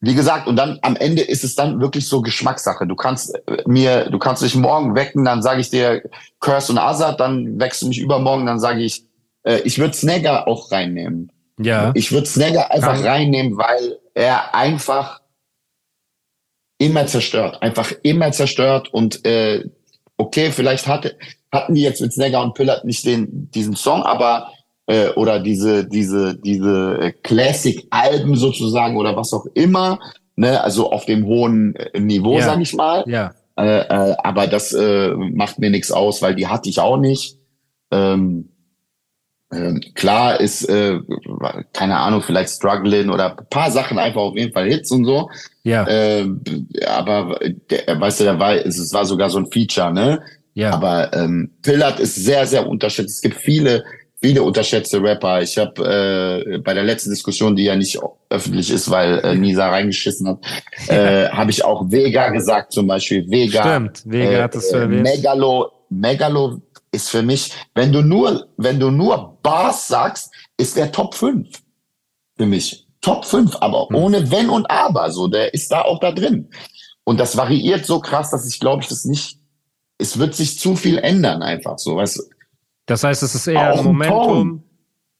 wie 0.00 0.14
gesagt, 0.14 0.46
und 0.48 0.56
dann 0.56 0.78
am 0.82 0.96
Ende 0.96 1.22
ist 1.22 1.44
es 1.44 1.54
dann 1.54 1.80
wirklich 1.80 2.08
so 2.08 2.22
Geschmackssache. 2.22 2.86
Du 2.86 2.96
kannst 2.96 3.34
äh, 3.46 3.62
mir, 3.66 4.08
du 4.10 4.18
kannst 4.18 4.42
dich 4.42 4.54
morgen 4.54 4.94
wecken, 4.94 5.24
dann 5.24 5.42
sage 5.42 5.60
ich 5.60 5.70
dir 5.70 6.02
Curse 6.40 6.72
und 6.72 6.78
Azad, 6.78 7.20
dann 7.20 7.60
wächst 7.60 7.82
du 7.82 7.88
mich 7.88 7.98
übermorgen, 7.98 8.46
dann 8.46 8.58
sage 8.60 8.80
ich, 8.80 9.04
äh, 9.42 9.60
ich 9.64 9.78
würde 9.78 9.94
Snagger 9.94 10.48
auch 10.48 10.72
reinnehmen. 10.72 11.30
ja. 11.58 11.92
Ich 11.94 12.12
würde 12.12 12.26
Snagger 12.26 12.70
einfach 12.70 12.94
Kann- 12.94 13.06
reinnehmen, 13.06 13.58
weil 13.58 13.98
er 14.14 14.54
einfach 14.54 15.20
immer 16.78 17.06
zerstört, 17.06 17.60
einfach 17.62 17.92
immer 18.02 18.32
zerstört 18.32 18.88
und 18.92 19.24
äh, 19.26 19.64
okay, 20.16 20.50
vielleicht 20.50 20.86
hatte, 20.86 21.18
hatten 21.52 21.74
die 21.74 21.82
jetzt 21.82 22.00
mit 22.00 22.12
Snagger 22.14 22.42
und 22.42 22.54
Pillard 22.54 22.84
nicht 22.86 23.04
den 23.04 23.50
diesen 23.50 23.76
Song, 23.76 24.02
aber 24.02 24.50
äh, 24.90 25.08
oder 25.14 25.38
diese 25.38 25.84
diese 25.86 26.34
diese 26.36 26.98
äh, 27.00 27.12
Classic-Alben 27.22 28.34
sozusagen 28.36 28.96
oder 28.96 29.16
was 29.16 29.32
auch 29.32 29.46
immer, 29.54 29.98
ne, 30.36 30.62
also 30.62 30.90
auf 30.90 31.06
dem 31.06 31.24
hohen 31.26 31.74
äh, 31.76 32.00
Niveau, 32.00 32.38
Ja. 32.38 32.44
sag 32.44 32.60
ich 32.60 32.74
mal. 32.74 33.04
ja. 33.06 33.32
Äh, 33.56 33.80
äh, 33.80 34.16
aber 34.22 34.46
das 34.46 34.72
äh, 34.72 35.10
macht 35.10 35.58
mir 35.58 35.70
nichts 35.70 35.92
aus, 35.92 36.22
weil 36.22 36.34
die 36.34 36.46
hatte 36.46 36.70
ich 36.70 36.78
auch 36.80 36.96
nicht. 36.96 37.36
Ähm, 37.90 38.48
ähm, 39.52 39.80
klar 39.94 40.40
ist, 40.40 40.64
äh, 40.68 40.98
keine 41.72 41.96
Ahnung, 41.98 42.22
vielleicht 42.22 42.50
struggling 42.50 43.10
oder 43.10 43.36
ein 43.36 43.46
paar 43.50 43.70
Sachen 43.70 43.98
einfach 43.98 44.20
auf 44.22 44.36
jeden 44.36 44.52
Fall 44.52 44.66
Hits 44.68 44.90
und 44.92 45.04
so. 45.04 45.28
Ja. 45.64 45.86
Ähm, 45.88 46.40
aber 46.86 47.38
der, 47.70 48.00
weißt 48.00 48.20
du, 48.20 48.24
der 48.24 48.38
war, 48.38 48.54
es 48.54 48.78
es 48.78 48.92
war 48.94 49.04
sogar 49.04 49.28
so 49.28 49.38
ein 49.38 49.50
Feature, 49.52 49.92
ne? 49.92 50.20
ja. 50.54 50.70
Aber 50.72 51.12
ähm, 51.12 51.50
Pillard 51.62 52.00
ist 52.00 52.14
sehr, 52.14 52.46
sehr 52.46 52.66
unterschätzt. 52.66 53.16
Es 53.16 53.20
gibt 53.20 53.36
viele, 53.36 53.84
viele 54.22 54.42
unterschätzte 54.42 55.02
Rapper. 55.02 55.42
Ich 55.42 55.56
habe 55.58 56.44
äh, 56.46 56.58
bei 56.58 56.74
der 56.74 56.84
letzten 56.84 57.10
Diskussion, 57.10 57.56
die 57.56 57.64
ja 57.64 57.76
nicht 57.76 57.98
öffentlich 58.28 58.70
ist, 58.70 58.90
weil 58.90 59.18
äh, 59.20 59.34
Nisa 59.34 59.68
reingeschissen 59.68 60.28
hat, 60.28 60.38
äh, 60.88 61.28
habe 61.30 61.50
ich 61.50 61.64
auch 61.64 61.90
Vega 61.90 62.28
gesagt 62.28 62.72
zum 62.72 62.86
Beispiel. 62.86 63.28
Vega, 63.30 63.62
Stimmt, 63.62 64.02
Vega 64.04 64.42
hat 64.42 64.54
es 64.54 64.72
äh. 64.72 64.86
Megalo, 64.86 65.72
Megalo 65.88 66.60
ist 66.92 67.10
für 67.10 67.22
mich, 67.22 67.52
wenn 67.74 67.92
du 67.92 68.02
nur, 68.02 68.48
wenn 68.56 68.78
du 68.78 68.90
nur 68.90 69.38
Bars 69.42 69.88
sagst, 69.88 70.30
ist 70.56 70.76
der 70.76 70.92
Top 70.92 71.14
5 71.14 71.48
für 72.36 72.46
mich. 72.46 72.86
Top 73.00 73.24
5, 73.24 73.56
aber 73.60 73.88
Hm. 73.88 73.96
ohne 73.96 74.30
Wenn 74.30 74.50
und 74.50 74.70
Aber, 74.70 75.10
so, 75.10 75.28
der 75.28 75.54
ist 75.54 75.72
da 75.72 75.82
auch 75.82 76.00
da 76.00 76.12
drin. 76.12 76.50
Und 77.04 77.18
das 77.18 77.36
variiert 77.36 77.86
so 77.86 78.00
krass, 78.00 78.30
dass 78.30 78.46
ich 78.46 78.60
glaube, 78.60 78.82
ich 78.82 78.88
das 78.88 79.04
nicht, 79.04 79.38
es 79.98 80.18
wird 80.18 80.34
sich 80.34 80.58
zu 80.58 80.76
viel 80.76 80.98
ändern 80.98 81.42
einfach 81.42 81.78
so, 81.78 81.96
weißt 81.96 82.18
du. 82.18 82.22
Das 82.86 83.04
heißt, 83.04 83.22
es 83.22 83.34
ist 83.34 83.46
eher 83.46 83.72
Auch 83.74 83.78
ein 83.78 83.84
Momentum. 83.84 84.64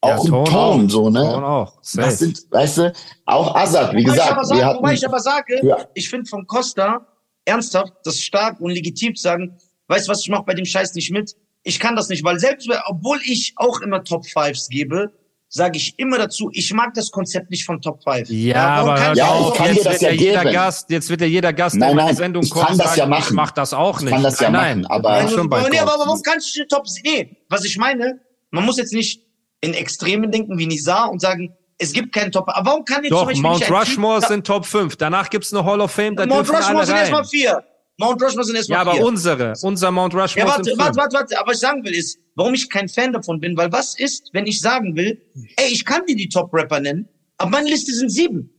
Auch 0.03 0.25
im 0.25 0.45
Ton, 0.45 0.89
so, 0.89 1.09
ne? 1.11 1.19
Ton 1.19 1.43
auch. 1.43 1.77
Safe. 1.83 2.07
Das 2.07 2.19
sind, 2.19 2.39
weißt 2.49 2.77
du, 2.79 2.93
auch 3.27 3.55
Azad, 3.55 3.93
wie 3.93 3.97
Wobei, 3.97 3.99
ich 3.99 4.05
gesagt, 4.05 4.31
aber 4.31 4.41
wir 4.41 4.45
sage, 4.47 4.65
hatten, 4.65 4.77
wobei 4.79 4.93
ich 4.93 5.07
aber 5.07 5.19
sage, 5.19 5.59
Ja. 5.63 5.77
ich 5.93 6.09
finde 6.09 6.27
von 6.27 6.47
Costa 6.47 7.05
ernsthaft 7.45 7.93
das 8.03 8.19
stark 8.19 8.59
und 8.59 8.71
legitim 8.71 9.13
zu 9.15 9.21
sagen, 9.21 9.57
weißt 9.87 10.07
du 10.07 10.11
was, 10.11 10.21
ich 10.21 10.29
mache 10.29 10.43
bei 10.43 10.55
dem 10.55 10.65
Scheiß 10.65 10.95
nicht 10.95 11.11
mit. 11.11 11.35
Ich 11.63 11.79
kann 11.79 11.95
das 11.95 12.09
nicht, 12.09 12.23
weil 12.23 12.39
selbst, 12.39 12.67
obwohl 12.87 13.19
ich 13.23 13.53
auch 13.57 13.79
immer 13.81 14.03
Top 14.03 14.25
Fives 14.25 14.67
gebe, 14.69 15.11
sage 15.53 15.77
ich 15.77 15.99
immer 15.99 16.17
dazu, 16.17 16.49
ich 16.53 16.73
mag 16.73 16.93
das 16.93 17.11
Konzept 17.11 17.51
nicht 17.51 17.65
von 17.65 17.81
Top 17.81 18.01
5. 18.03 18.29
Ja, 18.29 18.67
aber 18.69 19.13
Ja, 19.13 19.37
ich 19.49 19.53
kann 19.53 19.67
dir 19.67 19.73
jetzt 19.75 19.85
das 19.85 20.01
wird 20.01 20.01
ja 20.01 20.11
jeder 20.11 20.41
geben. 20.43 20.53
Gast, 20.53 20.89
jetzt 20.89 21.09
wird 21.09 21.21
ja 21.21 21.27
jeder 21.27 21.51
Gast, 21.53 21.75
Nein, 21.75 21.81
der 21.81 21.91
in 21.91 21.97
die 21.97 22.03
nein, 22.05 22.15
Sendung 22.15 22.43
ich 22.43 22.49
kommt, 22.49 22.67
kann 22.67 22.77
das 22.77 22.87
sagen, 22.95 22.97
ja 22.99 23.03
ich 23.03 23.09
machen. 23.25 23.35
mach 23.35 23.51
das 23.51 23.73
auch 23.73 23.97
Ich 23.99 24.05
nicht. 24.05 24.13
kann 24.13 24.23
das 24.23 24.39
ja 24.39 24.49
nein, 24.49 24.81
machen, 24.81 24.91
aber- 24.91 25.09
nein, 25.11 25.23
Also, 25.25 25.37
schon 25.37 25.49
bei 25.49 25.69
nee, 25.69 25.77
aber 25.79 25.91
warum 25.99 26.21
kannst 26.23 26.57
du 26.57 26.65
Top, 26.67 26.85
nee, 27.03 27.35
was 27.49 27.65
ich 27.65 27.77
meine, 27.77 28.21
man 28.49 28.65
muss 28.65 28.77
jetzt 28.77 28.93
nicht 28.93 29.21
in 29.59 29.73
Extremen 29.73 30.31
denken 30.31 30.57
wie 30.57 30.67
Nisa 30.67 31.03
und 31.05 31.19
sagen, 31.19 31.53
es 31.77 31.91
gibt 31.91 32.13
keinen 32.13 32.31
Top, 32.31 32.47
aber 32.47 32.69
warum 32.69 32.85
kann 32.85 33.03
jetzt 33.03 33.09
zum 33.09 33.17
Doch, 33.19 33.25
Beispiel 33.25 33.41
Mount 33.43 33.69
Rushmore 33.69 34.21
sind 34.21 34.47
Top 34.47 34.65
5. 34.65 34.95
Danach 34.95 35.29
gibt's 35.29 35.53
eine 35.53 35.65
Hall 35.65 35.81
of 35.81 35.91
Fame, 35.91 36.15
da 36.15 36.25
Mount 36.25 36.49
Rushmore 36.49 36.85
sind 36.85 36.95
erstmal 36.95 37.25
vier. 37.25 37.61
Mount 37.97 38.21
Rushmore 38.23 38.45
sind 38.45 38.55
erstmal 38.55 38.77
Ja, 38.77 38.81
aber 38.83 38.93
vier. 38.93 39.05
unsere, 39.05 39.53
unser 39.63 39.91
Mount 39.91 40.13
Rushmore 40.15 40.39
Ja, 40.39 40.53
warte, 40.53 40.63
sind 40.63 40.79
warte, 40.79 40.95
warte, 40.97 41.17
warte. 41.17 41.39
Aber 41.39 41.49
was 41.49 41.55
ich 41.57 41.61
sagen 41.61 41.83
will 41.83 41.93
ist, 41.93 42.17
warum 42.41 42.53
ich 42.55 42.69
kein 42.69 42.89
Fan 42.89 43.13
davon 43.13 43.39
bin, 43.39 43.55
weil 43.55 43.71
was 43.71 43.97
ist, 43.99 44.29
wenn 44.33 44.47
ich 44.47 44.59
sagen 44.59 44.95
will, 44.95 45.21
ey, 45.57 45.69
ich 45.71 45.85
kann 45.85 46.05
dir 46.07 46.15
die 46.15 46.27
Top-Rapper 46.29 46.79
nennen, 46.79 47.07
aber 47.37 47.51
meine 47.51 47.69
Liste 47.69 47.93
sind 47.93 48.09
sieben. 48.09 48.49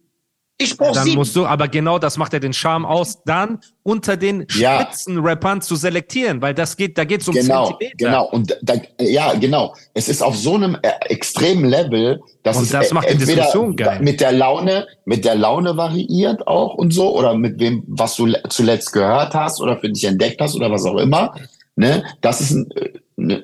Ich 0.58 0.76
brauche 0.76 0.92
Dann 0.94 1.04
sieben. 1.04 1.16
musst 1.16 1.34
du, 1.34 1.44
aber 1.44 1.66
genau 1.66 1.98
das 1.98 2.16
macht 2.18 2.32
ja 2.34 2.38
den 2.38 2.52
Charme 2.52 2.84
aus, 2.84 3.22
dann 3.24 3.58
unter 3.82 4.16
den 4.16 4.46
Ja. 4.54 4.82
Spitzenrappern 4.82 5.60
zu 5.60 5.74
selektieren, 5.74 6.40
weil 6.40 6.54
das 6.54 6.76
geht, 6.76 6.96
da 6.96 7.04
geht's 7.04 7.26
um 7.26 7.34
Genau, 7.34 7.66
Zentimeter. 7.70 7.96
genau. 7.96 8.28
Und 8.30 8.56
da, 8.62 8.74
ja, 9.00 9.32
genau. 9.34 9.74
Es 9.94 10.08
ist 10.08 10.22
auf 10.22 10.36
so 10.36 10.54
einem 10.54 10.76
äh, 10.82 10.90
extremen 11.08 11.64
Level, 11.64 12.20
dass 12.44 12.58
Und 12.58 12.64
es 12.64 12.68
das 12.70 12.90
e- 12.92 12.94
macht 12.94 13.08
die 13.08 13.12
entweder 13.14 13.34
Diskussion 13.42 13.74
geil. 13.74 13.98
mit 14.02 14.20
der 14.20 14.30
Laune, 14.30 14.86
mit 15.04 15.24
der 15.24 15.34
Laune 15.34 15.76
variiert 15.76 16.46
auch 16.46 16.74
und 16.74 16.92
so 16.92 17.16
oder 17.16 17.34
mit 17.34 17.58
wem, 17.58 17.82
was 17.88 18.14
du 18.14 18.26
le- 18.26 18.42
zuletzt 18.48 18.92
gehört 18.92 19.34
hast 19.34 19.60
oder 19.60 19.80
für 19.80 19.88
dich 19.90 20.04
entdeckt 20.04 20.40
hast 20.40 20.54
oder 20.54 20.70
was 20.70 20.84
auch 20.84 20.98
immer. 20.98 21.34
Ne, 21.74 22.04
das 22.20 22.40
ist 22.42 22.50
ein, 22.52 22.70
äh, 22.76 22.90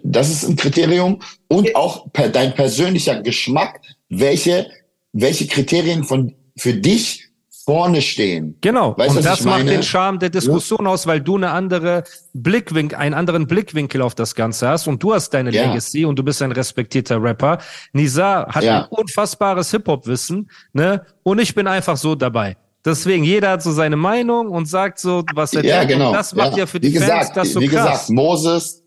das 0.04 0.30
ist 0.30 0.48
ein 0.48 0.56
Kriterium 0.56 1.20
und 1.48 1.74
auch 1.76 2.12
per, 2.12 2.28
dein 2.28 2.54
persönlicher 2.54 3.20
Geschmack, 3.22 3.80
welche, 4.08 4.66
welche 5.12 5.46
Kriterien 5.46 6.04
von 6.04 6.34
für 6.56 6.74
dich 6.74 7.24
vorne 7.64 8.00
stehen. 8.00 8.56
Genau. 8.62 8.96
Weißt 8.96 9.12
du, 9.12 9.18
und 9.18 9.24
das 9.26 9.44
macht 9.44 9.68
den 9.68 9.82
Charme 9.82 10.18
der 10.18 10.30
Diskussion 10.30 10.86
aus, 10.86 11.06
weil 11.06 11.20
du 11.20 11.36
eine 11.36 11.50
andere 11.50 12.02
Blickwinkel, 12.32 12.96
einen 12.98 13.14
anderen 13.14 13.46
Blickwinkel 13.46 14.00
auf 14.00 14.14
das 14.14 14.34
Ganze 14.34 14.68
hast 14.68 14.86
und 14.86 15.02
du 15.02 15.12
hast 15.12 15.30
deine 15.34 15.50
Ja. 15.52 15.66
Legacy 15.66 16.06
und 16.06 16.18
du 16.18 16.22
bist 16.22 16.40
ein 16.40 16.52
respektierter 16.52 17.22
Rapper. 17.22 17.58
Nizar 17.92 18.46
hat 18.54 18.64
Ja. 18.64 18.84
ein 18.84 18.88
unfassbares 18.88 19.70
Hip-Hop-Wissen, 19.72 20.50
ne? 20.72 21.04
Und 21.22 21.40
ich 21.40 21.54
bin 21.54 21.66
einfach 21.66 21.98
so 21.98 22.14
dabei. 22.14 22.56
Deswegen, 22.86 23.22
jeder 23.24 23.50
hat 23.50 23.62
so 23.62 23.72
seine 23.72 23.96
Meinung 23.96 24.48
und 24.48 24.66
sagt 24.66 24.98
so, 24.98 25.22
was 25.34 25.52
er 25.52 25.62
Ja, 25.64 25.78
denkt. 25.80 25.92
genau. 25.92 26.08
Und 26.08 26.14
das 26.14 26.34
macht 26.34 26.56
ja, 26.56 26.64
für 26.64 26.80
die 26.80 26.94
wie 26.94 26.98
Fans 26.98 27.06
gesagt, 27.10 27.36
das 27.36 27.52
so 27.52 27.60
wie 27.60 27.66
krass. 27.66 27.90
gesagt, 27.90 28.10
Moses, 28.10 28.77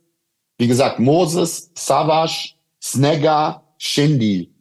wie 0.62 0.68
gesagt, 0.68 1.00
Moses, 1.00 1.72
Savage, 1.74 2.52
Snagger, 2.84 3.64
Shindy. 3.80 4.52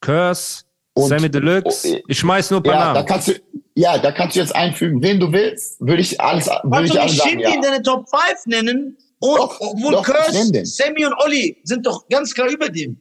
Curse, 0.00 0.62
Und- 0.94 1.08
Sammy 1.08 1.28
Deluxe. 1.28 1.96
Oh, 1.96 2.04
ich 2.06 2.18
schmeiß 2.20 2.52
nur 2.52 2.60
ein 2.60 2.62
paar 2.62 2.72
Ja, 2.74 2.80
da 2.80 2.92
Namen. 2.94 3.06
kannst 3.06 3.28
du, 3.28 3.32
ja, 3.74 3.98
da 3.98 4.12
kannst 4.12 4.36
du 4.36 4.40
jetzt 4.40 4.54
einfügen, 4.54 5.02
wen 5.02 5.18
du 5.18 5.32
willst, 5.32 5.80
würde 5.80 6.02
ich 6.02 6.20
alles, 6.20 6.46
würde 6.46 6.60
Kannst 6.70 6.86
ich 6.86 6.92
du 6.92 7.00
alles 7.00 7.12
nicht 7.14 7.18
sagen, 7.22 7.30
Shindy 7.30 7.44
in 7.56 7.62
ja. 7.64 7.70
deine 7.70 7.82
Top 7.82 8.08
5 8.08 8.46
nennen? 8.46 8.96
Und 9.18 9.36
Doch, 9.38 9.60
obwohl 9.60 9.92
doch, 9.92 10.04
Curse. 10.04 10.64
Sammy 10.64 11.04
und 11.04 11.14
Olli 11.24 11.56
sind 11.64 11.84
doch 11.84 12.08
ganz 12.08 12.32
klar 12.32 12.48
über 12.48 12.68
dem. 12.68 13.00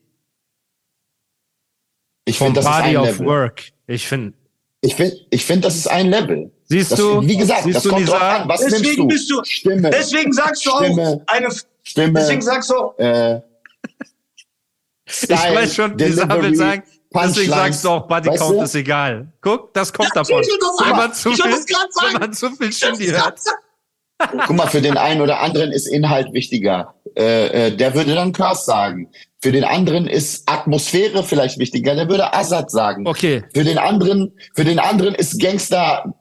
Ich 2.25 2.39
finde, 2.39 2.53
das 2.53 2.65
ist 2.65 2.71
Party 2.71 2.89
ein 2.89 2.97
of 2.97 3.05
Level. 3.05 3.27
Work. 3.27 3.63
Ich 3.85 4.07
finde. 4.07 4.33
Ich 4.81 4.95
finde, 4.95 5.15
ich 5.29 5.45
finde, 5.45 5.61
das 5.67 5.75
ist 5.75 5.87
ein 5.87 6.07
Level. 6.09 6.51
Siehst 6.65 6.91
Das, 6.91 6.99
du? 6.99 7.21
wie 7.21 7.37
gesagt, 7.37 7.63
siehst 7.63 7.77
das 7.77 7.83
du, 7.83 7.89
kommt 7.89 8.07
drauf 8.09 8.21
an. 8.21 8.49
Was 8.49 8.61
nimmst 8.61 8.79
Deswegen 8.79 9.01
du? 9.03 9.07
bist 9.07 9.29
du, 9.29 9.43
Stimme, 9.43 9.89
deswegen 9.91 10.33
sagst 10.33 10.65
du 10.65 10.71
Stimme, 10.71 11.23
auch 11.27 11.33
eine, 11.33 11.49
Stimme, 11.87 12.19
deswegen 12.19 12.41
sagst 12.41 12.69
du 12.69 12.75
auch, 12.75 12.97
äh, 12.99 13.41
Style, 15.09 15.39
Ich 15.49 15.55
weiß 15.55 15.75
schon, 15.75 15.95
Nizar 15.95 16.27
will 16.29 16.51
Delivery, 16.51 16.55
sagen, 16.55 16.83
deswegen 16.85 17.09
Punchlines. 17.11 17.49
sagst 17.55 17.85
du 17.85 17.89
auch, 17.89 18.07
Body 18.07 18.29
Weißt 18.29 18.39
Count 18.41 18.59
du? 18.59 18.63
ist 18.63 18.75
egal. 18.75 19.27
Guck, 19.41 19.73
das 19.73 19.93
kommt 19.93 20.09
Ja, 20.09 20.15
davon. 20.15 20.41
will 20.41 20.85
Wenn 20.85 20.95
man 20.97 21.13
zu 21.13 21.31
viel, 21.31 21.45
wenn 21.45 22.19
man 22.19 22.33
zu 22.33 22.49
viel 22.51 22.73
Shindy 22.73 23.07
hört. 23.07 23.39
Guck 24.47 24.55
mal, 24.55 24.67
für 24.67 24.81
den 24.81 24.97
einen 24.97 25.21
oder 25.21 25.39
anderen 25.39 25.71
ist 25.71 25.87
Inhalt 25.87 26.33
wichtiger. 26.33 26.95
Äh, 27.15 27.67
äh, 27.67 27.75
der 27.75 27.93
würde 27.93 28.15
dann 28.15 28.33
Curse 28.33 28.65
sagen. 28.65 29.09
Für 29.41 29.51
den 29.51 29.63
anderen 29.63 30.07
ist 30.07 30.49
Atmosphäre 30.49 31.23
vielleicht 31.23 31.59
wichtiger. 31.59 31.95
Der 31.95 32.09
würde 32.09 32.33
Assad 32.33 32.69
sagen. 32.71 33.07
Okay, 33.07 33.43
Für 33.53 33.63
den 33.63 33.77
anderen, 33.77 34.33
für 34.55 34.65
den 34.65 34.79
anderen 34.79 35.13
ist 35.15 35.39
Gangster. 35.39 36.13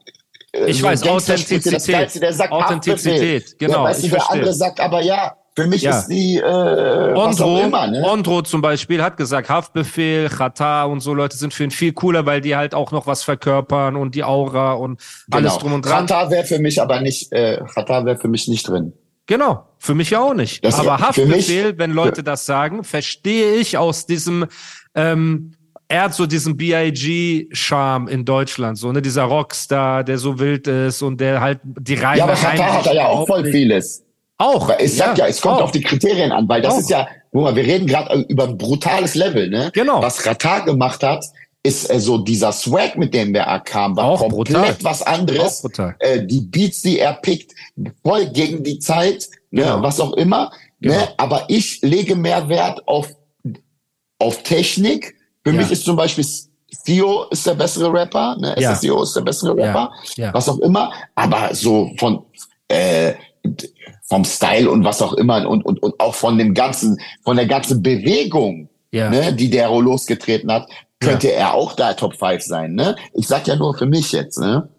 äh, 0.53 0.69
Ich 0.69 0.77
so 0.79 0.85
weiß, 0.85 1.01
das 1.01 1.09
Authentizität. 1.09 1.87
Geilste. 1.87 2.19
Der 2.19 2.33
sagt 2.33 2.51
Authentizität, 2.53 3.13
Haftbefehl. 3.43 3.57
genau, 3.57 3.73
Ja, 3.79 3.83
weißt 3.85 3.99
ich 4.03 4.05
du, 4.05 4.11
der 4.11 4.19
verstehe. 4.21 4.39
andere 4.41 4.53
sagt 4.53 4.79
aber 4.79 5.01
ja. 5.01 5.35
Für 5.57 5.65
mich 5.65 5.81
Ja. 5.81 5.97
ist 5.97 6.07
die, 6.07 6.37
äh, 6.37 7.13
Ondro, 7.15 7.61
immer, 7.61 7.87
ne? 7.87 8.03
Ondro 8.03 8.43
zum 8.43 8.61
Beispiel 8.61 9.01
hat 9.01 9.17
gesagt, 9.17 9.49
Haftbefehl, 9.49 10.29
Chata 10.29 10.83
und 10.83 10.99
so 10.99 11.15
Leute 11.15 11.35
sind 11.35 11.51
für 11.51 11.63
ihn 11.63 11.71
viel 11.71 11.93
cooler, 11.93 12.27
weil 12.27 12.41
die 12.41 12.55
halt 12.55 12.75
auch 12.75 12.91
noch 12.91 13.07
was 13.07 13.23
verkörpern 13.23 13.95
und 13.95 14.13
die 14.13 14.23
Aura 14.23 14.73
und 14.73 15.01
alles 15.31 15.53
Genau. 15.53 15.61
drum 15.63 15.73
und 15.73 15.83
dran. 15.85 16.05
Qatar 16.05 16.29
wäre 16.29 16.43
für 16.45 16.59
mich 16.59 16.79
aber 16.79 17.01
nicht, 17.01 17.31
äh, 17.33 17.59
Qatar 17.73 18.05
wäre 18.05 18.17
für 18.17 18.27
mich 18.27 18.47
nicht 18.47 18.67
drin. 18.69 18.93
Genau, 19.25 19.65
für 19.79 19.95
mich 19.95 20.11
ja 20.11 20.21
auch 20.21 20.35
nicht. 20.35 20.63
Das- 20.63 20.75
Aber 20.79 20.95
für 21.11 21.25
mich- 21.25 21.37
Haftbefehl, 21.47 21.77
wenn 21.79 21.89
Leute 21.91 22.21
das 22.21 22.45
sagen, 22.45 22.83
verstehe 22.83 23.55
ich 23.55 23.79
aus 23.79 24.05
diesem, 24.05 24.45
ähm, 24.93 25.53
er 25.87 26.03
hat 26.03 26.13
so 26.13 26.27
diesen 26.27 26.55
BIG-Charme 26.55 28.07
in 28.09 28.25
Deutschland, 28.25 28.77
so, 28.77 28.91
ne, 28.91 29.01
dieser 29.01 29.23
Rockstar, 29.23 30.03
der 30.03 30.17
so 30.17 30.37
wild 30.39 30.67
ist 30.67 31.01
und 31.01 31.19
der 31.19 31.41
halt 31.41 31.59
die 31.63 31.95
Reime 31.95 32.17
Ja, 32.19 32.23
aber 32.25 32.33
Qatar 32.33 32.73
hat 32.77 32.85
da 32.85 32.93
ja 32.93 33.07
auch 33.07 33.25
voll 33.25 33.45
vieles. 33.51 34.03
Auch. 34.37 34.67
Weil 34.69 34.81
ich 34.83 34.95
sag 34.95 35.17
ja, 35.17 35.27
es 35.27 35.41
kommt 35.41 35.57
auch. 35.59 35.63
auf 35.65 35.71
die 35.71 35.81
Kriterien 35.81 36.31
an, 36.31 36.47
weil 36.47 36.61
das 36.61 36.73
Auch. 36.75 36.79
ist 36.79 36.89
ja, 36.89 37.07
guck 37.31 37.43
mal, 37.43 37.55
wir 37.55 37.63
reden 37.65 37.87
gerade 37.87 38.21
über 38.29 38.43
ein 38.45 38.57
brutales 38.57 39.15
Level, 39.15 39.49
ne? 39.49 39.71
Genau. 39.73 40.01
Was 40.01 40.17
Qatar 40.19 40.63
gemacht 40.65 41.01
hat, 41.03 41.25
ist 41.63 41.89
äh, 41.91 41.99
so 41.99 42.19
dieser 42.19 42.51
Swag, 42.51 42.97
mit 42.97 43.13
dem 43.13 43.33
er 43.33 43.59
kam, 43.61 43.95
war 43.97 44.05
Auch 44.05 44.19
komplett 44.19 44.37
brutal. 44.53 44.75
was 44.81 45.01
Auch 45.01 45.07
anderes. 45.07 45.61
brutal. 45.61 45.95
Äh, 45.99 46.23
die 46.25 46.41
Beats, 46.41 46.81
die 46.83 46.99
er 46.99 47.13
pickt, 47.13 47.51
voll 48.05 48.27
gegen 48.27 48.63
die 48.63 48.79
Zeit, 48.79 49.27
ne? 49.51 49.63
Genau. 49.63 49.81
was 49.81 49.99
auch 49.99 50.13
immer. 50.13 50.51
Genau. 50.79 50.93
Ne? 50.95 51.07
Aber 51.17 51.45
ich 51.47 51.81
lege 51.81 52.15
mehr 52.15 52.47
Wert 52.49 52.87
auf, 52.87 53.09
auf 54.19 54.43
Technik. 54.43 55.15
Für 55.43 55.51
Ja. 55.51 55.61
mich 55.61 55.71
ist 55.71 55.83
zum 55.85 55.95
Beispiel 55.95 56.25
Theo 56.85 57.23
ist 57.31 57.45
der 57.47 57.55
bessere 57.55 57.91
Rapper, 57.91 58.35
ne? 58.39 58.55
Ja. 58.59 58.75
SSEO 58.75 59.01
ist 59.03 59.15
der 59.15 59.21
bessere 59.21 59.57
Ja. 59.57 59.65
Rapper, 59.65 59.91
Ja. 60.15 60.33
was 60.33 60.47
auch 60.47 60.59
immer. 60.59 60.91
Aber 61.15 61.53
so 61.55 61.89
von 61.97 62.23
äh, 62.69 63.13
vom 64.05 64.23
Style 64.25 64.69
und 64.69 64.83
was 64.83 65.01
auch 65.01 65.13
immer 65.13 65.47
und, 65.49 65.65
und, 65.65 65.81
und 65.83 65.99
auch 65.99 66.15
von 66.15 66.37
dem 66.37 66.53
ganzen, 66.53 66.97
von 67.23 67.35
der 67.37 67.45
ganzen 67.47 67.81
Bewegung, 67.81 68.69
Ja. 68.91 69.09
ne, 69.09 69.33
die 69.33 69.49
der 69.49 69.69
losgetreten 69.69 70.51
hat, 70.51 70.67
könnte 70.99 71.31
er 71.31 71.53
auch 71.53 71.73
da 71.73 71.93
Top 71.93 72.15
5 72.17 72.41
sein, 72.41 72.73
ne? 72.73 72.95
Ich 73.13 73.27
sag 73.27 73.45
ja 73.47 73.55
nur 73.55 73.77
für 73.77 73.85
mich 73.85 74.11
jetzt, 74.11 74.39
ne? 74.39 74.69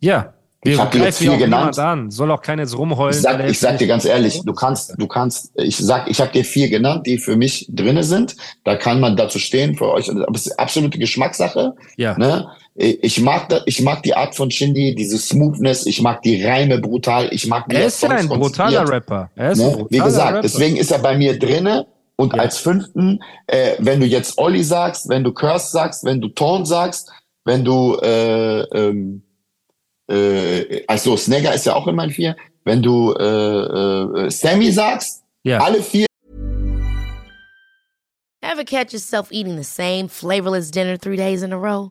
Ja. 0.00 0.32
Wir 0.64 0.72
Ich 0.74 0.80
hab 0.80 0.90
dir 0.90 1.04
jetzt 1.04 1.20
ja 1.20 1.30
niemand 1.36 1.44
genannt. 1.76 1.78
an. 1.78 2.10
Soll 2.10 2.32
auch 2.32 2.42
keiner 2.42 2.62
jetzt 2.62 2.76
rumheulen. 2.76 3.14
Ich 3.14 3.22
sag, 3.22 3.48
ich 3.48 3.60
sag 3.60 3.78
dir 3.78 3.86
ganz 3.86 4.04
ehrlich, 4.04 4.42
du 4.44 4.52
kannst, 4.52 4.92
du 4.98 5.06
kannst, 5.06 5.52
ich 5.54 5.76
sag, 5.76 6.10
ich 6.10 6.20
habe 6.20 6.32
dir 6.32 6.44
vier 6.44 6.68
genannt, 6.68 7.06
die 7.06 7.18
für 7.18 7.36
mich 7.36 7.66
drinne 7.72 8.02
sind. 8.02 8.34
Da 8.64 8.74
kann 8.74 8.98
man 8.98 9.16
dazu 9.16 9.38
stehen 9.38 9.76
für 9.76 9.88
euch. 9.92 10.10
Aber 10.10 10.34
es 10.34 10.48
ist 10.48 10.58
absolute 10.58 10.98
Geschmackssache. 10.98 11.74
Ja. 11.96 12.18
Ne? 12.18 12.48
Ich 12.80 13.20
mag, 13.20 13.48
da, 13.48 13.60
ich 13.66 13.80
mag 13.82 14.04
die 14.04 14.14
Art 14.14 14.36
von 14.36 14.52
Shindy, 14.52 14.94
diese 14.94 15.18
Smoothness. 15.18 15.84
Ich 15.86 16.00
mag 16.00 16.22
die 16.22 16.44
Reime 16.44 16.78
brutal. 16.78 17.28
Ich 17.32 17.46
mag 17.48 17.64
wie 17.68 17.74
Er 17.74 17.86
ist 17.86 18.00
ja 18.00 18.10
ein 18.10 18.28
brutaler. 18.28 18.88
Rapper. 18.88 19.30
Er 19.34 19.50
ist 19.50 19.58
ein 19.58 19.66
Ne? 19.66 19.72
brutaler 19.72 19.90
Wie 19.90 19.98
gesagt, 19.98 20.28
Rapper. 20.30 20.42
deswegen 20.42 20.76
ist 20.76 20.92
er 20.92 20.98
bei 21.00 21.16
mir 21.18 21.36
drinne. 21.36 21.86
Und 22.14 22.34
Ja. 22.34 22.40
als 22.42 22.58
fünften, 22.58 23.20
äh, 23.48 23.72
wenn 23.80 23.98
du 23.98 24.06
jetzt 24.06 24.38
Olli 24.38 24.62
sagst, 24.62 25.08
wenn 25.08 25.24
du 25.24 25.32
Curse 25.32 25.70
sagst, 25.72 26.04
wenn 26.04 26.20
du 26.20 26.28
Tone 26.28 26.66
sagst, 26.66 27.10
wenn 27.44 27.64
du 27.64 27.96
äh, 28.00 28.60
ähm, 28.60 29.22
äh, 30.08 30.84
also 30.86 31.16
Snagger 31.16 31.54
ist 31.54 31.66
ja 31.66 31.74
auch 31.74 31.86
in 31.88 31.96
meinen 31.96 32.10
vier, 32.12 32.36
wenn 32.64 32.80
du 32.82 33.12
äh, 33.12 34.26
äh, 34.26 34.30
Sammy 34.30 34.70
sagst, 34.70 35.22
Ja. 35.42 35.58
alle 35.58 35.82
vier 35.82 36.06
Ever 38.40 38.64
catch 38.64 38.92
yourself 38.92 39.32
eating 39.32 39.56
the 39.56 39.64
same 39.64 40.08
flavorless 40.08 40.70
dinner 40.70 40.96
three 40.96 41.16
days 41.16 41.42
in 41.42 41.52
a 41.52 41.56
row? 41.56 41.90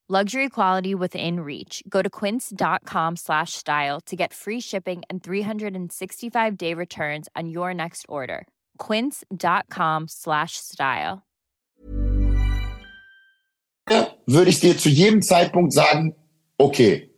Luxury 0.11 0.49
quality 0.49 0.93
within 0.93 1.39
reach. 1.39 1.81
Go 1.87 2.01
to 2.01 2.09
quince.com 2.09 3.15
slash 3.15 3.53
style 3.53 4.01
to 4.07 4.15
get 4.17 4.33
free 4.33 4.59
shipping 4.59 5.03
and 5.09 5.23
365 5.23 6.57
day 6.57 6.73
returns 6.73 7.29
on 7.33 7.47
your 7.47 7.73
next 7.73 8.05
order. 8.09 8.45
Quince.com 8.77 10.09
slash 10.09 10.57
style. 10.57 11.21
würde 14.27 14.49
ich 14.49 14.59
dir 14.59 14.77
zu 14.77 14.89
jedem 14.89 15.21
Zeitpunkt 15.21 15.71
sagen, 15.71 16.13
okay, 16.57 17.09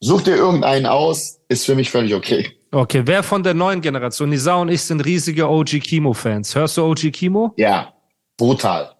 such 0.00 0.22
dir 0.22 0.36
irgendeinen 0.36 0.86
aus, 0.86 1.40
ist 1.48 1.66
für 1.66 1.74
mich 1.74 1.90
völlig 1.90 2.14
okay. 2.14 2.52
Okay, 2.70 3.02
wer 3.04 3.24
von 3.24 3.42
der 3.42 3.54
neuen 3.54 3.80
Generation? 3.80 4.28
Nisa 4.28 4.54
und 4.54 4.68
ich 4.68 4.82
sind 4.82 5.00
riesige 5.00 5.48
OG 5.48 5.80
Kimo-Fans. 5.80 6.54
Hörst 6.54 6.76
du 6.76 6.84
OG 6.84 7.10
Kimo? 7.10 7.52
Ja, 7.56 7.94
brutal. 8.36 8.94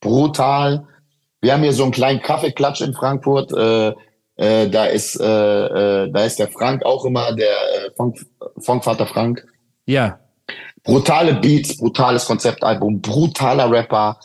Brutal. 0.00 0.86
Wir 1.44 1.52
haben 1.52 1.62
hier 1.62 1.74
so 1.74 1.82
einen 1.82 1.92
kleinen 1.92 2.22
Kaffeeklatsch 2.22 2.80
in 2.80 2.94
Frankfurt. 2.94 3.52
Äh, 3.52 3.92
äh, 4.36 4.70
da 4.70 4.86
ist 4.86 5.20
äh, 5.20 5.24
äh, 6.04 6.10
da 6.10 6.24
ist 6.24 6.38
der 6.38 6.48
Frank 6.48 6.82
auch 6.86 7.04
immer, 7.04 7.34
der 7.34 7.48
äh, 7.48 7.90
Funk, 7.94 8.24
Funkvater 8.56 9.06
Frank. 9.06 9.44
Ja. 9.84 10.18
Brutale 10.82 11.34
Beats, 11.34 11.76
brutales 11.76 12.24
Konzeptalbum, 12.24 13.02
brutaler 13.02 13.70
Rapper. 13.70 14.18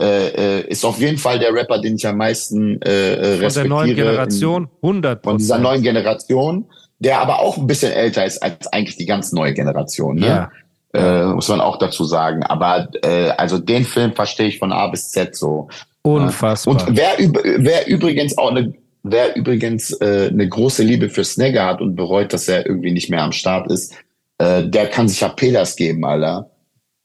Äh, 0.00 0.28
äh, 0.28 0.60
ist 0.62 0.82
auf 0.86 0.98
jeden 0.98 1.18
Fall 1.18 1.38
der 1.38 1.52
Rapper, 1.52 1.78
den 1.78 1.96
ich 1.96 2.06
am 2.06 2.16
meisten 2.16 2.80
äh, 2.80 2.88
äh, 2.88 3.16
Von 3.16 3.22
der 3.22 3.40
respektiere. 3.42 3.68
neuen 3.68 3.94
Generation? 3.94 4.68
100 4.80 5.24
Von 5.24 5.36
dieser 5.36 5.58
neuen 5.58 5.82
Generation, 5.82 6.64
der 6.98 7.20
aber 7.20 7.40
auch 7.40 7.58
ein 7.58 7.66
bisschen 7.66 7.92
älter 7.92 8.24
ist 8.24 8.42
als 8.42 8.66
eigentlich 8.68 8.96
die 8.96 9.06
ganz 9.06 9.30
neue 9.32 9.52
Generation. 9.52 10.16
Ne? 10.16 10.26
Ja. 10.26 10.50
Äh, 10.94 11.26
muss 11.26 11.48
man 11.48 11.60
auch 11.60 11.76
dazu 11.78 12.04
sagen. 12.04 12.42
Aber 12.44 12.88
äh, 13.04 13.28
also 13.36 13.58
den 13.58 13.84
Film 13.84 14.14
verstehe 14.14 14.46
ich 14.48 14.58
von 14.58 14.72
A 14.72 14.86
bis 14.86 15.10
Z 15.10 15.36
so. 15.36 15.68
Unfassbar. 16.02 16.74
Und 16.88 16.96
wer, 16.96 17.16
wer 17.18 17.86
übrigens 17.86 18.36
auch 18.38 18.50
eine, 18.50 18.72
wer 19.04 19.36
übrigens 19.36 19.92
äh, 20.00 20.28
eine 20.30 20.48
große 20.48 20.82
Liebe 20.82 21.08
für 21.08 21.24
Snagger 21.24 21.64
hat 21.66 21.80
und 21.80 21.94
bereut, 21.96 22.32
dass 22.32 22.48
er 22.48 22.66
irgendwie 22.66 22.90
nicht 22.92 23.08
mehr 23.10 23.22
am 23.22 23.32
Start 23.32 23.70
ist, 23.70 23.94
äh, 24.38 24.64
der 24.64 24.88
kann 24.88 25.08
sich 25.08 25.20
ja 25.20 25.28
Pedas 25.28 25.76
geben, 25.76 26.04
Alter. 26.04 26.50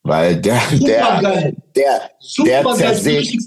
Weil 0.04 0.38
der, 0.38 0.60
der, 0.72 1.22
der, 1.76 2.10
der 2.46 2.64
bin 2.64 2.76
zersägt, 2.76 3.38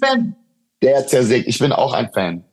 der 0.82 1.06
zersägt. 1.06 1.48
Ich 1.48 1.58
bin 1.58 1.72
auch 1.72 1.92
ein 1.92 2.10
Fan. 2.12 2.44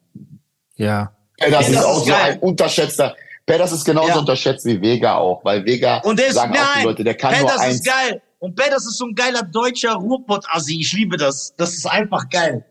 ja. 0.76 1.12
Pedas 1.40 1.68
Pedas 1.68 1.70
ist 1.70 1.86
auch 1.86 2.04
so 2.04 2.14
ein 2.14 2.40
unterschätzter. 2.40 3.16
Pedas 3.46 3.72
ist 3.72 3.86
genauso 3.86 4.10
Ja. 4.10 4.18
unterschätzt 4.20 4.66
wie 4.66 4.82
Vega 4.82 5.18
auch, 5.18 5.46
weil 5.46 5.64
Vega 5.64 6.00
Und 6.00 6.18
der 6.18 6.30
ist, 6.30 6.34
sagen 6.34 6.52
auch 6.52 6.56
die 6.56 6.78
nein, 6.78 6.86
Leute, 6.86 7.04
der 7.04 7.14
kann 7.14 7.32
nur 7.32 7.42
Pedders 7.48 7.62
eins. 7.62 7.76
ist 7.76 7.86
geil. 7.86 8.22
Und 8.40 8.56
Pedders 8.56 8.88
ist 8.88 8.98
so 8.98 9.06
ein 9.06 9.14
geiler 9.14 9.44
deutscher 9.44 9.94
Ruhrpott-Assi. 9.94 10.80
Ich 10.82 10.94
liebe 10.94 11.16
das. 11.16 11.54
Das 11.58 11.74
ist 11.76 11.86
einfach 11.86 12.28
geil. 12.30 12.66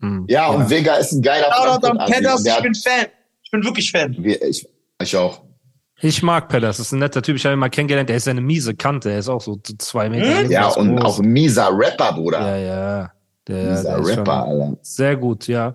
Hm. 0.00 0.26
Ja, 0.28 0.48
und 0.48 0.70
Vega 0.70 0.94
ist 0.94 1.12
ein 1.12 1.22
geiler 1.22 1.52
Shoutout 1.52 1.98
an. 1.98 2.10
Pedders, 2.10 2.44
ich 2.44 2.62
bin 2.62 2.74
Fan. 2.74 3.06
Ich 3.42 3.50
bin 3.50 3.64
wirklich 3.64 3.90
Fan. 3.90 4.16
Ich, 4.24 4.66
ich 5.00 5.16
auch. 5.16 5.42
Ich 6.00 6.22
mag 6.22 6.48
Pedders, 6.48 6.76
das 6.76 6.86
ist 6.86 6.92
ein 6.92 7.00
netter 7.00 7.22
Typ. 7.22 7.36
Ich 7.36 7.44
habe 7.44 7.56
ihn 7.56 7.58
mal 7.58 7.70
kennengelernt. 7.70 8.08
Er 8.08 8.16
ist 8.16 8.28
eine 8.28 8.40
miese 8.40 8.74
Kante. 8.74 9.10
Er 9.10 9.18
ist 9.18 9.28
auch 9.28 9.40
so 9.40 9.58
zwei 9.78 10.08
Meter. 10.08 10.42
Hm? 10.44 10.50
Ja, 10.50 10.64
groß. 10.64 10.76
und 10.76 10.98
auch 11.02 11.18
ein 11.18 11.26
mieser 11.26 11.70
Rapper, 11.72 12.12
Bruder. 12.12 12.40
Ja, 12.40 12.56
ja. 12.56 13.12
Der, 13.48 13.70
Mieser 13.70 13.96
der 13.96 14.06
Rapper, 14.06 14.44
Alter. 14.44 14.76
sehr 14.82 15.16
gut, 15.16 15.48
ja. 15.48 15.74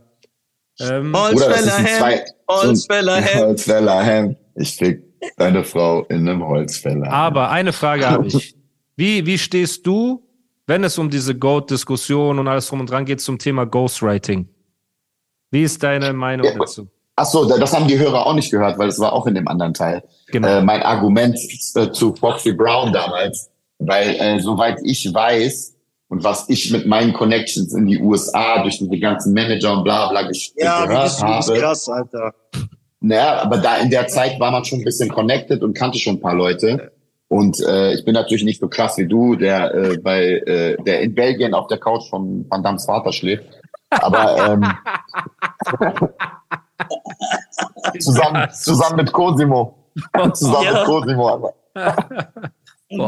Ähm, 0.80 1.14
Holzfäller 1.16 1.78
Hemd. 1.78 2.24
Holzfäller 2.48 3.16
Hemd. 3.16 3.46
Holzfäller 3.46 4.04
Hemd. 4.04 4.38
Ich 4.56 4.76
fick 4.76 5.04
deine 5.38 5.64
Frau 5.64 6.04
in 6.06 6.28
einem 6.28 6.46
Holzfäller. 6.46 7.12
aber 7.12 7.50
eine 7.50 7.74
Frage 7.74 8.10
habe 8.10 8.28
ich. 8.28 8.56
Wie, 8.96 9.26
wie 9.26 9.38
stehst 9.40 9.86
du, 9.88 10.23
wenn 10.68 10.84
es 10.84 10.98
um 10.98 11.10
diese 11.10 11.36
Goat-Diskussion 11.36 12.40
und 12.40 12.48
alles 12.48 12.68
drum 12.68 12.80
und 12.80 12.90
dran 12.90 13.06
geht 13.06 13.22
zum 13.22 13.38
Thema 13.38 13.66
Ghostwriting? 13.66 14.48
Wie 15.52 15.64
ist 15.64 15.84
deine 15.84 16.14
Meinung 16.14 16.48
Ja, 16.48 16.58
dazu? 16.58 16.88
Ach 17.16 17.26
so, 17.26 17.46
da- 17.46 17.58
das 17.58 17.74
haben 17.74 17.88
die 17.88 18.00
Hörer 18.00 18.26
auch 18.26 18.34
nicht 18.34 18.50
gehört, 18.50 18.78
weil 18.80 18.88
das 18.88 18.98
war 19.00 19.14
auch 19.14 19.28
in 19.28 19.36
dem 19.36 19.48
anderen 19.48 19.74
Teil. 19.74 20.04
Genau. 20.28 20.48
Äh, 20.48 20.62
mein 20.64 20.82
Argument 20.82 21.38
äh, 21.76 21.92
zu 21.92 22.16
Foxy 22.16 22.54
Brown 22.54 22.92
damals, 22.92 23.52
weil 23.80 24.16
äh, 24.20 24.40
soweit 24.40 24.80
ich 24.84 25.14
weiß 25.14 25.76
und 26.08 26.24
was 26.24 26.50
ich 26.50 26.72
mit 26.72 26.88
meinen 26.88 27.14
Connections 27.14 27.74
in 27.74 27.86
die 27.86 28.00
USA 28.00 28.64
durch 28.64 28.80
diese 28.80 28.98
ganzen 28.98 29.34
Manager 29.34 29.74
und 29.78 29.84
bla 29.84 30.10
bla 30.10 30.22
ges- 30.22 30.54
Ja, 30.56 30.86
gehört 30.86 31.04
bist 31.04 31.22
habe, 31.22 31.60
krass, 31.60 31.88
Alter. 31.88 32.34
Naja, 33.00 33.42
aber 33.44 33.58
da 33.58 33.76
in 33.78 33.90
der 33.92 34.08
Zeit 34.08 34.40
war 34.40 34.50
man 34.50 34.64
schon 34.66 34.80
ein 34.80 34.86
bisschen 34.86 35.10
connected 35.10 35.62
und 35.62 35.74
kannte 35.76 36.00
schon 36.00 36.16
ein 36.16 36.20
paar 36.22 36.34
Leute. 36.36 36.92
Und 37.34 37.60
äh, 37.62 37.94
ich 37.94 38.06
bin 38.06 38.14
natürlich 38.14 38.44
nicht 38.44 38.60
so 38.62 38.68
krass 38.68 38.98
wie 38.98 39.08
du, 39.08 39.36
der 39.36 39.74
äh, 39.74 39.98
bei 39.98 40.24
äh, 40.46 40.78
der 40.84 41.02
in 41.02 41.16
Belgien 41.16 41.54
auf 41.56 41.68
der 41.68 41.80
Couch 41.80 42.08
von 42.10 42.46
Van 42.50 42.62
Dammes 42.62 42.86
Vater 42.86 43.12
schläft. 43.12 43.46
Aber 43.90 44.54
ähm, 44.54 44.64
zusammen, 48.00 48.48
zusammen 48.52 48.96
mit 48.98 49.12
Cosimo. 49.12 49.76
zusammen 50.34 50.66
Ja. 50.66 50.74
mit 50.74 50.84
Cosimo. 50.86 51.30
Aber. 51.30 51.54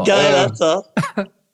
Geil, 0.04 0.34
Alter. 0.36 0.84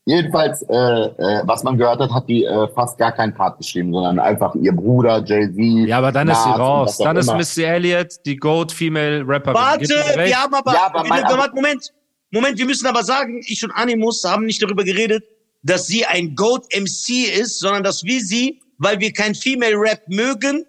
Jedenfalls, 0.04 0.62
äh, 0.62 0.74
äh, 0.74 1.42
was 1.44 1.62
man 1.62 1.78
gehört 1.78 2.00
hat, 2.00 2.10
hat 2.10 2.28
die 2.28 2.44
äh, 2.44 2.66
fast 2.74 2.98
gar 2.98 3.12
keinen 3.12 3.34
Part 3.34 3.58
geschrieben, 3.58 3.92
sondern 3.92 4.18
einfach 4.18 4.52
ihr 4.56 4.72
Bruder, 4.74 5.22
Jay-Z. 5.24 5.88
ja, 5.88 5.98
aber 5.98 6.10
dann 6.10 6.28
ist 6.28 6.42
sie 6.42 6.48
Nas 6.50 6.58
raus. 6.58 6.98
Dann 6.98 7.16
ist 7.16 7.28
immer. 7.28 7.36
Missy 7.36 7.62
Elliott 7.62 8.14
die 8.26 8.36
Goat-Female-Rapperin. 8.36 9.54
Warte, 9.54 9.78
Gib 9.80 9.90
mir 9.90 10.16
recht. 10.16 10.32
wir 10.34 10.42
haben 10.42 10.54
aber, 10.54 10.72
Ja, 10.74 10.86
aber 10.86 11.04
mein- 11.06 11.22
warte, 11.22 11.54
Moment, 11.54 11.92
Moment, 12.32 12.58
wir 12.58 12.66
müssen 12.66 12.86
aber 12.86 13.04
sagen, 13.04 13.42
ich 13.46 13.62
und 13.62 13.70
Animus 13.70 14.24
haben 14.24 14.46
nicht 14.46 14.62
darüber 14.62 14.84
geredet, 14.84 15.22
dass 15.62 15.86
sie 15.86 16.04
ein 16.06 16.34
Goat 16.34 16.64
MC 16.74 17.28
ist, 17.38 17.60
sondern 17.60 17.84
dass 17.84 18.02
wir 18.04 18.20
sie, 18.20 18.60
weil 18.78 18.98
wir 19.00 19.12
kein 19.12 19.34
Female 19.34 19.76
Rap 19.76 20.02
mögen, 20.08 20.64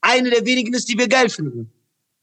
eine 0.00 0.30
der 0.30 0.46
wenigen 0.46 0.72
ist, 0.74 0.88
die 0.88 0.96
wir 0.96 1.08
geil 1.08 1.28
finden. 1.28 1.70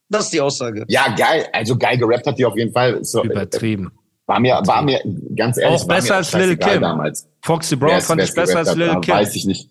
Das 0.10 0.26
ist 0.26 0.34
die 0.34 0.42
Aussage. 0.42 0.86
Ja, 0.88 1.14
geil. 1.16 1.48
Also 1.52 1.78
geil 1.78 1.98
gerappt 1.98 2.26
hat 2.26 2.40
die 2.40 2.46
auf 2.46 2.58
jeden 2.58 2.72
Fall. 2.72 3.04
So, 3.04 3.24
äh, 3.24 3.28
Übertrieben. 3.28 3.92
War 4.28 4.40
mir, 4.40 4.62
war 4.66 4.82
mir, 4.82 5.02
ganz 5.36 5.58
ehrlich, 5.58 5.82
Auch 5.82 5.88
war 5.88 5.98
besser 5.98 6.16
als 6.16 6.34
Lil 6.34 6.58
Kim. 6.58 6.82
damals. 6.82 7.28
Foxy 7.42 7.76
Brown 7.76 8.02
fand 8.02 8.22
ich 8.22 8.30
es 8.30 8.36
besser 8.36 8.60
als 8.60 8.76
Lil 8.76 9.00
Kim. 9.02 9.14
Weiß 9.14 9.36
ich 9.36 9.46
nicht. 9.46 9.70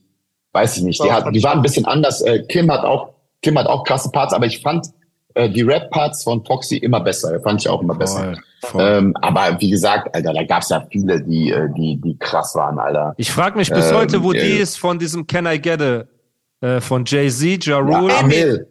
Weiß 0.52 0.76
ich 0.76 0.82
nicht. 0.82 1.02
Die, 1.02 1.10
hat, 1.10 1.34
die 1.34 1.42
waren 1.42 1.52
auch. 1.52 1.56
ein 1.56 1.62
bisschen 1.62 1.86
anders. 1.86 2.20
Äh, 2.20 2.44
Kim 2.46 2.70
hat 2.70 2.84
auch, 2.84 3.14
Kim 3.42 3.58
hat 3.58 3.66
auch 3.66 3.84
krasse 3.84 4.10
Parts, 4.10 4.32
aber 4.32 4.46
ich 4.46 4.60
fand 4.60 4.86
äh, 5.34 5.48
die 5.48 5.62
Rap-Parts 5.62 6.24
von 6.24 6.44
Foxy 6.44 6.76
immer 6.78 7.00
besser. 7.00 7.40
Fand 7.40 7.60
ich 7.60 7.68
auch 7.68 7.82
immer 7.82 7.94
besser. 7.94 8.34
Voll, 8.60 8.70
voll. 8.70 8.82
Ähm, 8.82 9.14
aber 9.20 9.60
wie 9.60 9.70
gesagt, 9.70 10.14
Alter, 10.14 10.32
da 10.32 10.42
gab's 10.44 10.68
ja 10.70 10.86
viele, 10.90 11.20
die, 11.22 11.50
äh, 11.50 11.68
die, 11.76 12.00
die 12.00 12.16
krass 12.18 12.54
waren, 12.54 12.78
Alter. 12.78 13.14
Ich 13.16 13.30
frage 13.30 13.58
mich 13.58 13.70
bis 13.70 13.90
Ähm, 13.90 13.96
heute, 13.96 14.22
wo 14.22 14.32
äh, 14.32 14.38
die 14.40 14.58
ist 14.58 14.78
von 14.78 14.98
diesem 14.98 15.26
Can 15.26 15.46
I 15.46 15.58
Get 15.58 15.80
It 15.80 16.06
äh, 16.60 16.80
von 16.80 17.04
Jay-Z, 17.04 17.66
Ja 17.66 17.78
Ja, 17.78 17.98
Rule. 17.98 18.14
Amil. 18.16 18.66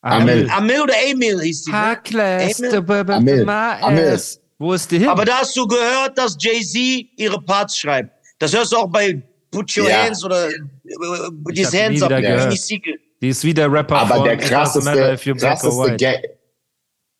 Amil. 0.00 0.48
Amil 0.56 0.80
oder 0.82 0.94
Emil 1.10 1.40
hieß 1.40 1.64
die. 1.64 1.70
Ne? 1.72 1.76
Amil. 1.76 2.70
the 2.70 2.80
baby 2.80 3.12
Amil. 3.12 4.08
ass. 4.12 4.40
Wo 4.58 4.72
ist 4.72 4.90
die 4.90 4.98
hin? 4.98 5.08
Aber 5.08 5.24
da 5.24 5.38
hast 5.38 5.56
du 5.56 5.66
gehört, 5.66 6.16
dass 6.16 6.36
Jay-Z 6.38 7.06
ihre 7.16 7.40
Parts 7.42 7.76
schreibt. 7.76 8.10
Das 8.38 8.54
hörst 8.54 8.72
du 8.72 8.76
auch 8.76 8.88
bei 8.88 9.22
Put 9.50 9.76
Your 9.76 9.88
Ja. 9.88 10.04
Hands 10.04 10.24
oder 10.24 10.48
äh, 10.48 10.52
Ich 11.50 11.54
These 11.56 11.84
Hands 11.84 12.02
Up. 12.02 12.12
Siegel. 12.56 12.98
Die 13.20 13.28
ist 13.28 13.44
wie 13.44 13.54
der 13.54 13.72
Rapper 13.72 13.96
Aber 13.96 14.16
von 14.16 14.24
der 14.24 14.36
krasseste, 14.36 15.16
krasseste. 15.34 15.96
Ga 15.96 16.12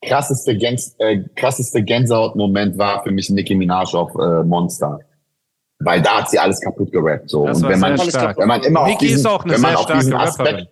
krasseste, 0.07 0.57
Gangs 0.57 0.95
äh, 0.99 1.25
krasseste 1.35 1.83
Gänsehaut-Moment 1.83 2.79
war 2.79 3.03
für 3.03 3.11
mich 3.11 3.31
Nicki 3.31 3.55
Minaj 3.55 3.95
auf 3.95 4.15
äh, 4.15 4.45
Monster. 4.45 5.01
Weil 5.81 6.03
da 6.03 6.19
hat 6.19 6.31
sie 6.31 6.39
alles 6.39 6.61
kaputt 6.61 6.93
gerappt. 6.93 7.31
So. 7.31 7.47
Das 7.47 7.63
Und 7.63 7.69
wenn 7.69 7.81
man, 7.81 7.99
wenn 7.99 8.49
man 8.49 8.63
immer 8.63 8.81
auf 8.81 8.89
Nicki 8.89 9.07
diesen, 9.07 9.19
ist 9.19 9.27
auch 9.27 9.45
eine 9.45 9.55
wenn 9.55 9.61
man 9.61 9.71
sehr 9.71 9.81
auf 9.81 9.87
diesen 9.87 10.09
starke 10.09 10.29
Aspekt, 10.29 10.49
Rapperin. 10.49 10.69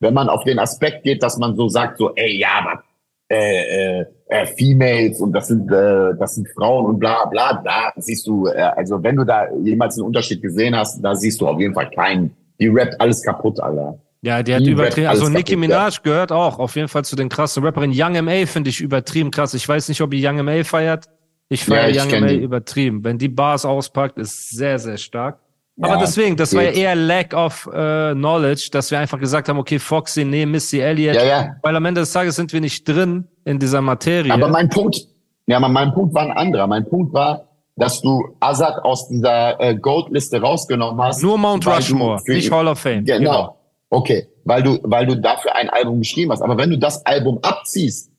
wenn 0.00 0.14
man 0.14 0.28
auf 0.28 0.44
den 0.44 0.58
Aspekt 0.58 1.02
geht, 1.04 1.22
dass 1.22 1.38
man 1.38 1.56
so 1.56 1.68
sagt, 1.68 1.98
so, 1.98 2.14
ey, 2.14 2.38
ja, 2.38 2.48
aber 2.60 2.82
äh, 3.28 4.00
äh, 4.00 4.06
äh, 4.26 4.46
Females 4.46 5.20
und 5.20 5.32
das 5.32 5.48
sind 5.48 5.70
äh, 5.70 6.14
das 6.18 6.34
sind 6.34 6.48
Frauen 6.50 6.86
und 6.86 6.98
bla 6.98 7.24
bla 7.26 7.62
da 7.64 7.92
siehst 7.96 8.26
du, 8.26 8.46
äh, 8.46 8.60
also 8.76 9.02
wenn 9.02 9.16
du 9.16 9.24
da 9.24 9.48
jemals 9.62 9.96
einen 9.96 10.06
Unterschied 10.06 10.42
gesehen 10.42 10.76
hast, 10.76 11.02
da 11.02 11.14
siehst 11.14 11.40
du 11.40 11.48
auf 11.48 11.58
jeden 11.58 11.72
Fall 11.72 11.90
keinen. 11.90 12.36
Die 12.60 12.68
rappt 12.68 13.00
alles 13.00 13.22
kaputt, 13.22 13.58
Alter. 13.60 13.98
Ja, 14.24 14.42
die 14.42 14.54
hat 14.54 14.62
übertrieben. 14.62 15.08
Also 15.08 15.28
Nicki 15.28 15.56
Minaj 15.56 15.98
gehört 16.02 16.30
auch 16.30 16.58
auf 16.60 16.76
jeden 16.76 16.88
Fall 16.88 17.04
zu 17.04 17.16
den 17.16 17.28
krassen 17.28 17.64
Rapperinnen. 17.64 17.96
Young 17.98 18.14
M.A. 18.14 18.46
finde 18.46 18.70
ich 18.70 18.80
übertrieben 18.80 19.30
krass. 19.32 19.52
Ich 19.54 19.68
weiß 19.68 19.88
nicht, 19.88 20.00
ob 20.00 20.14
ihr 20.14 20.30
Young 20.30 20.38
M.A. 20.38 20.62
feiert. 20.62 21.06
Ich 21.48 21.64
feiere 21.64 21.88
Ja, 21.88 22.04
Young 22.04 22.10
M.A. 22.12 22.26
die. 22.28 22.36
übertrieben. 22.36 23.02
Wenn 23.04 23.18
die 23.18 23.28
Bars 23.28 23.64
auspackt, 23.64 24.18
ist 24.18 24.50
sehr, 24.50 24.78
sehr 24.78 24.96
stark. 24.96 25.38
Aber 25.80 25.94
Ja, 25.94 26.00
deswegen, 26.00 26.36
das 26.36 26.54
war 26.54 26.62
ja 26.62 26.70
geht. 26.70 26.78
eher 26.80 26.94
Lack 26.94 27.34
of 27.34 27.68
äh, 27.72 28.12
Knowledge, 28.12 28.68
dass 28.70 28.90
wir 28.92 28.98
einfach 29.00 29.18
gesagt 29.18 29.48
haben, 29.48 29.58
okay, 29.58 29.78
Foxy, 29.80 30.24
nee, 30.24 30.46
Missy 30.46 30.78
Elliott. 30.78 31.16
Ja, 31.16 31.24
ja. 31.24 31.56
Weil 31.62 31.74
am 31.74 31.84
Ende 31.84 32.02
des 32.02 32.12
Tages 32.12 32.36
sind 32.36 32.52
wir 32.52 32.60
nicht 32.60 32.86
drin 32.86 33.26
in 33.44 33.58
dieser 33.58 33.80
Materie. 33.80 34.32
Aber 34.32 34.48
mein 34.48 34.68
Punkt, 34.68 34.98
ja, 35.46 35.56
aber 35.56 35.68
mein 35.68 35.92
Punkt 35.92 36.14
war 36.14 36.22
ein 36.22 36.30
anderer. 36.32 36.66
Mein 36.68 36.88
Punkt 36.88 37.12
war, 37.12 37.48
dass 37.74 38.00
du 38.02 38.22
Azad 38.38 38.84
aus 38.84 39.08
dieser 39.08 39.58
äh, 39.60 39.74
Goat-Liste 39.74 40.40
rausgenommen 40.40 41.02
hast. 41.02 41.22
Nur 41.22 41.38
Mount 41.38 41.66
Rushmore, 41.66 42.20
nicht 42.28 42.52
Hall 42.52 42.68
of 42.68 42.78
Fame. 42.78 43.04
Genau. 43.04 43.58
Okay, 43.92 44.26
weil 44.44 44.62
du, 44.62 44.78
weil 44.84 45.04
du 45.04 45.16
dafür 45.16 45.54
ein 45.54 45.68
Album 45.68 45.98
geschrieben 45.98 46.32
hast. 46.32 46.40
Aber 46.40 46.56
wenn 46.56 46.70
du 46.70 46.78
das 46.78 47.04
Album 47.04 47.40
abziehst, 47.42 48.10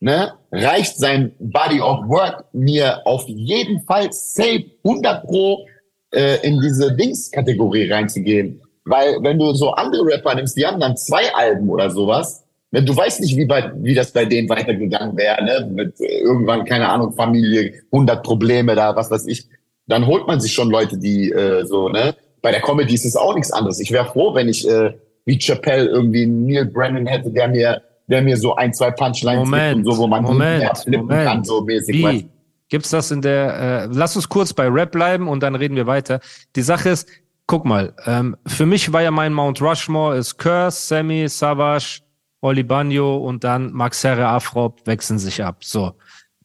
ne, 0.00 0.32
reicht 0.50 0.96
sein 0.96 1.32
Body 1.38 1.82
of 1.82 2.08
Work 2.08 2.46
mir 2.54 3.06
auf 3.06 3.28
jeden 3.28 3.82
Fall 3.82 4.10
safe 4.12 4.64
100 4.82 5.26
pro 5.26 5.66
äh, 6.10 6.38
in 6.40 6.58
diese 6.62 6.96
Dings-Kategorie 6.96 7.92
reinzugehen. 7.92 8.62
Weil 8.86 9.22
wenn 9.22 9.38
du 9.38 9.52
so 9.52 9.72
andere 9.72 10.06
Rapper 10.06 10.36
nimmst, 10.36 10.56
die 10.56 10.64
haben 10.64 10.80
dann 10.80 10.96
zwei 10.96 11.34
Alben 11.34 11.68
oder 11.68 11.90
sowas. 11.90 12.46
Ne, 12.70 12.82
du 12.82 12.96
weißt 12.96 13.20
nicht, 13.20 13.36
wie, 13.36 13.44
bei, 13.44 13.70
wie 13.76 13.94
das 13.94 14.12
bei 14.12 14.24
denen 14.24 14.48
weitergegangen 14.48 15.18
wäre, 15.18 15.44
ne? 15.44 15.70
Mit 15.70 16.00
äh, 16.00 16.20
irgendwann, 16.20 16.64
keine 16.64 16.88
Ahnung, 16.88 17.12
Familie, 17.12 17.74
100 17.92 18.22
Probleme 18.22 18.74
da, 18.74 18.96
was 18.96 19.10
weiß 19.10 19.26
ich. 19.26 19.48
Dann 19.86 20.06
holt 20.06 20.26
man 20.26 20.40
sich 20.40 20.54
schon 20.54 20.70
Leute, 20.70 20.96
die 20.96 21.30
äh, 21.30 21.66
so, 21.66 21.90
ne? 21.90 22.14
Bei 22.40 22.52
der 22.52 22.62
Comedy 22.62 22.94
ist 22.94 23.04
es 23.04 23.16
auch 23.16 23.34
nichts 23.34 23.52
anderes. 23.52 23.80
Ich 23.80 23.90
wäre 23.90 24.06
froh, 24.06 24.34
wenn 24.34 24.48
ich 24.48 24.66
äh, 24.66 24.94
wie 25.24 25.38
Chappelle 25.38 25.86
irgendwie 25.88 26.22
einen 26.24 26.46
Neil 26.46 26.66
Brennan 26.66 27.06
hätte, 27.06 27.30
der 27.30 27.48
mir 27.48 27.82
der 28.10 28.22
mir 28.22 28.36
so 28.36 28.56
ein, 28.56 28.74
zwei 28.74 28.90
Punchlines 28.90 29.38
Moment, 29.38 29.76
gibt 29.76 29.86
und 29.86 29.94
so, 29.94 30.02
wo 30.02 30.06
man 30.08 30.24
Moment, 30.24 30.50
hinterher 30.62 30.74
flippen 30.74 31.06
Moment. 31.06 31.28
kann, 31.28 31.44
so 31.44 31.60
mäßig. 31.62 32.02
weißt 32.02 32.24
Wie? 32.24 32.30
Gibt's 32.68 32.90
das 32.90 33.10
in 33.12 33.22
der, 33.22 33.84
äh, 33.84 33.88
lass 33.92 34.16
uns 34.16 34.28
kurz 34.28 34.52
bei 34.52 34.66
Rap 34.68 34.90
bleiben 34.92 35.28
und 35.28 35.42
dann 35.44 35.54
reden 35.54 35.76
wir 35.76 35.86
weiter. 35.86 36.20
Die 36.56 36.62
Sache 36.62 36.88
ist, 36.88 37.08
guck 37.46 37.64
mal, 37.64 37.94
ähm, 38.06 38.36
für 38.46 38.66
mich 38.66 38.92
war 38.92 39.02
ja 39.02 39.10
mein 39.12 39.32
Mount 39.32 39.62
Rushmore 39.62 40.16
ist 40.18 40.38
Curse, 40.38 40.86
Sammy, 40.86 41.28
Savage, 41.28 42.00
Oli 42.40 42.62
Banyo 42.64 43.16
und 43.18 43.44
dann 43.44 43.72
Max 43.72 44.02
Herre, 44.02 44.26
Afrop 44.26 44.84
wechseln 44.86 45.18
sich 45.20 45.42
ab. 45.44 45.62
So. 45.64 45.92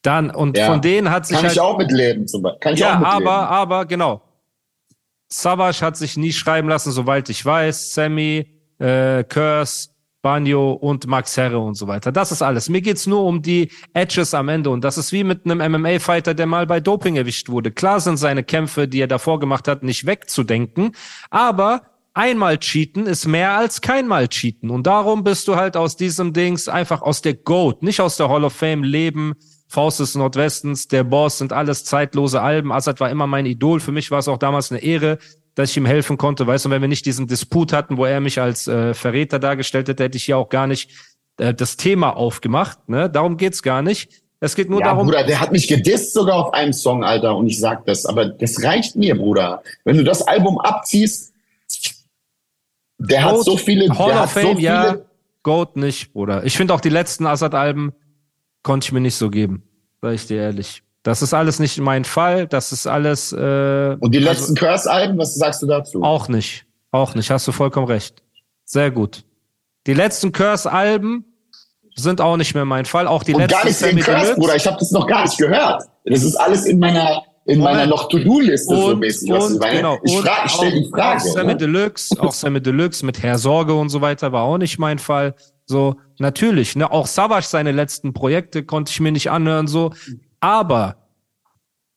Dann, 0.03 0.29
und 0.29 0.57
Ja. 0.57 0.67
von 0.67 0.81
denen 0.81 1.09
hat 1.09 1.25
sich 1.25 1.35
Kann 1.35 1.45
halt, 1.45 1.53
ich 1.53 1.59
auch 1.59 1.77
mitleben, 1.77 2.27
zum 2.27 2.43
Beispiel. 2.43 2.59
Kann 2.59 2.73
ich 2.75 2.79
ja, 2.79 2.95
auch 2.95 2.99
mitleben. 2.99 3.27
aber, 3.27 3.49
aber, 3.49 3.85
genau. 3.85 4.21
Savage 5.29 5.81
hat 5.81 5.97
sich 5.97 6.15
nie 6.17 6.31
schreiben 6.31 6.69
lassen, 6.69 6.91
soweit 6.91 7.29
ich 7.29 7.43
weiß. 7.43 7.91
Sammy, 7.93 8.54
äh, 8.79 9.23
Curse, 9.23 9.89
Banjo 10.25 10.71
und 10.71 11.05
Max 11.05 11.38
Herre 11.38 11.59
und 11.59 11.75
so 11.75 11.88
weiter. 11.88 12.11
Das 12.11 12.31
ist 12.31 12.41
alles. 12.41 12.67
Mir 12.67 12.81
geht's 12.81 13.05
nur 13.05 13.25
um 13.25 13.43
die 13.43 13.69
Edges 13.93 14.33
am 14.33 14.49
Ende. 14.49 14.71
Und 14.71 14.83
das 14.83 14.97
ist 14.97 15.11
wie 15.11 15.23
mit 15.23 15.45
einem 15.45 15.59
MMA-Fighter, 15.71 16.33
der 16.33 16.47
mal 16.47 16.65
bei 16.65 16.79
Doping 16.79 17.15
erwischt 17.15 17.47
wurde. 17.49 17.71
Klar 17.71 17.99
sind 17.99 18.17
seine 18.17 18.43
Kämpfe, 18.43 18.88
die 18.88 19.01
er 19.01 19.07
davor 19.07 19.39
gemacht 19.39 19.67
hat, 19.67 19.83
nicht 19.83 20.07
wegzudenken. 20.07 20.93
Aber 21.29 21.83
einmal 22.15 22.57
cheaten 22.57 23.05
ist 23.05 23.27
mehr 23.27 23.55
als 23.55 23.81
keinmal 23.81 24.27
cheaten. 24.27 24.71
Und 24.71 24.88
darum 24.88 25.23
bist 25.23 25.47
du 25.47 25.57
halt 25.57 25.77
aus 25.77 25.95
diesem 25.95 26.33
Dings 26.33 26.67
einfach 26.67 27.03
aus 27.03 27.21
der 27.21 27.35
GOAT, 27.35 27.83
nicht 27.83 28.01
aus 28.01 28.17
der 28.17 28.27
Hall 28.27 28.45
of 28.45 28.53
Fame 28.53 28.83
leben. 28.83 29.35
Faust 29.67 29.99
des 29.99 30.15
Nordwestens, 30.15 30.88
der 30.88 31.03
Boss 31.03 31.38
sind 31.38 31.53
alles 31.53 31.85
zeitlose 31.85 32.41
Alben. 32.41 32.71
Assad 32.71 32.99
war 32.99 33.11
immer 33.11 33.27
mein 33.27 33.45
Idol. 33.45 33.79
Für 33.79 33.91
mich 33.91 34.09
war 34.09 34.19
es 34.19 34.27
auch 34.27 34.39
damals 34.39 34.71
eine 34.71 34.81
Ehre, 34.81 35.19
dass 35.55 35.71
ich 35.71 35.77
ihm 35.77 35.85
helfen 35.85 36.17
konnte. 36.17 36.45
Weißt 36.45 36.65
du, 36.65 36.69
wenn 36.69 36.81
wir 36.81 36.89
nicht 36.89 37.05
diesen 37.05 37.27
Disput 37.27 37.73
hatten, 37.73 37.97
wo 37.97 38.05
er 38.05 38.19
mich 38.19 38.39
als 38.39 38.67
äh, 38.67 38.93
Verräter 38.93 39.39
dargestellt 39.39 39.87
hätte, 39.87 40.03
hätte 40.03 40.17
ich 40.17 40.25
hier 40.25 40.37
auch 40.37 40.49
gar 40.49 40.67
nicht 40.67 40.91
äh, 41.37 41.53
das 41.53 41.77
Thema 41.77 42.15
aufgemacht. 42.15 42.89
Ne? 42.89 43.09
Darum 43.09 43.37
geht's 43.37 43.63
gar 43.63 43.81
nicht. 43.81 44.23
Es 44.41 44.55
geht 44.55 44.69
nur 44.69 44.81
ja, 44.81 44.87
darum, 44.87 45.07
Bruder, 45.07 45.23
der 45.23 45.39
hat 45.39 45.51
mich 45.51 45.67
gedisst 45.67 46.13
sogar 46.13 46.35
auf 46.35 46.53
einem 46.53 46.73
Song, 46.73 47.03
Alter, 47.03 47.35
und 47.35 47.47
ich 47.47 47.59
sag 47.59 47.85
das, 47.85 48.05
aber 48.05 48.25
das 48.25 48.61
reicht 48.61 48.95
mir, 48.95 49.15
Bruder. 49.17 49.63
Wenn 49.85 49.97
du 49.97 50.03
das 50.03 50.21
Album 50.21 50.59
abziehst, 50.59 51.33
der 52.97 53.23
hat 53.23 53.35
Goat, 53.35 53.45
so 53.45 53.57
viele, 53.57 53.89
Hall 53.97 54.07
der 54.07 54.15
of 54.15 54.21
hat 54.21 54.29
so 54.29 54.39
Fame, 54.39 54.57
viele, 54.57 54.61
ja, 54.61 54.97
Goat 55.41 55.77
nicht, 55.77 56.13
Bruder. 56.13 56.43
Ich 56.43 56.57
finde 56.57 56.73
auch 56.73 56.81
die 56.81 56.89
letzten 56.89 57.25
Assad-Alben 57.25 57.93
konnte 58.61 58.85
ich 58.85 58.91
mir 58.91 58.99
nicht 58.99 59.15
so 59.15 59.29
geben, 59.29 59.63
sag 60.01 60.13
ich 60.13 60.27
dir 60.27 60.41
ehrlich. 60.41 60.83
Das 61.05 61.21
ist 61.21 61.35
alles 61.35 61.59
nicht 61.59 61.77
mein 61.79 62.03
Fall. 62.03 62.47
Das 62.47 62.71
ist 62.71 62.87
alles 62.87 63.31
äh, 63.31 63.95
und 63.99 64.11
die 64.11 64.17
also- 64.17 64.29
letzten 64.31 64.55
Curse-Alben, 64.55 65.19
was 65.19 65.35
sagst 65.35 65.61
du 65.61 65.67
dazu? 65.67 66.01
Auch 66.01 66.27
nicht. 66.29 66.65
Auch 66.89 67.13
nicht. 67.13 67.29
Hast 67.29 67.47
du 67.47 67.51
vollkommen 67.51 67.85
recht. 67.85 68.23
Sehr 68.63 68.89
gut. 68.89 69.23
Die 69.85 69.93
letzten 69.93 70.31
Curse-Alben 70.31 71.23
sind 71.95 72.21
auch 72.21 72.37
nicht 72.37 72.55
mehr 72.55 72.65
mein 72.65 72.85
Fall. 72.85 73.05
Auch 73.05 73.21
die 73.21 73.35
und 73.35 73.41
letzten 73.41 73.55
gar 73.55 73.65
nicht 73.65 73.81
den 73.81 73.99
Curse. 73.99 74.33
Bruder, 74.33 74.55
ich 74.55 74.65
habe 74.65 74.77
das 74.79 74.89
noch 74.89 75.05
gar 75.05 75.21
nicht 75.21 75.37
gehört. 75.37 75.83
Das 76.05 76.23
ist 76.23 76.37
alles 76.37 76.65
in 76.65 76.79
meiner, 76.79 77.21
in 77.45 77.59
meiner 77.59 77.85
noch 77.85 78.09
To-Do-Liste 78.09 78.75
so 78.75 78.85
Und, 78.87 78.99
mäßig. 79.01 79.31
und 79.31 79.61
genau. 79.61 79.99
Ich, 80.03 80.17
und 80.17 80.25
frag, 80.25 80.45
ich 80.47 80.51
stelle 80.53 80.71
die 80.71 80.89
Frage. 80.89 81.17
Auch 81.17 81.25
Sammy 81.33 81.53
ne? 81.53 81.57
Deluxe, 81.57 82.19
auch 82.19 82.33
Sammy 82.33 82.61
Deluxe 82.61 83.05
mit 83.05 83.21
Herr 83.21 83.37
Sorge 83.37 83.75
und 83.75 83.89
so 83.89 84.01
weiter 84.01 84.31
war 84.31 84.41
auch 84.41 84.57
nicht 84.57 84.79
mein 84.79 84.97
Fall. 84.97 85.35
So, 85.67 85.97
natürlich, 86.17 86.75
ne, 86.75 86.91
auch 86.91 87.05
Savage 87.05 87.45
seine 87.47 87.71
letzten 87.71 88.13
Projekte 88.13 88.63
konnte 88.63 88.91
ich 88.91 88.99
mir 88.99 89.11
nicht 89.11 89.29
anhören, 89.29 89.67
so. 89.67 89.91
Aber 90.45 90.97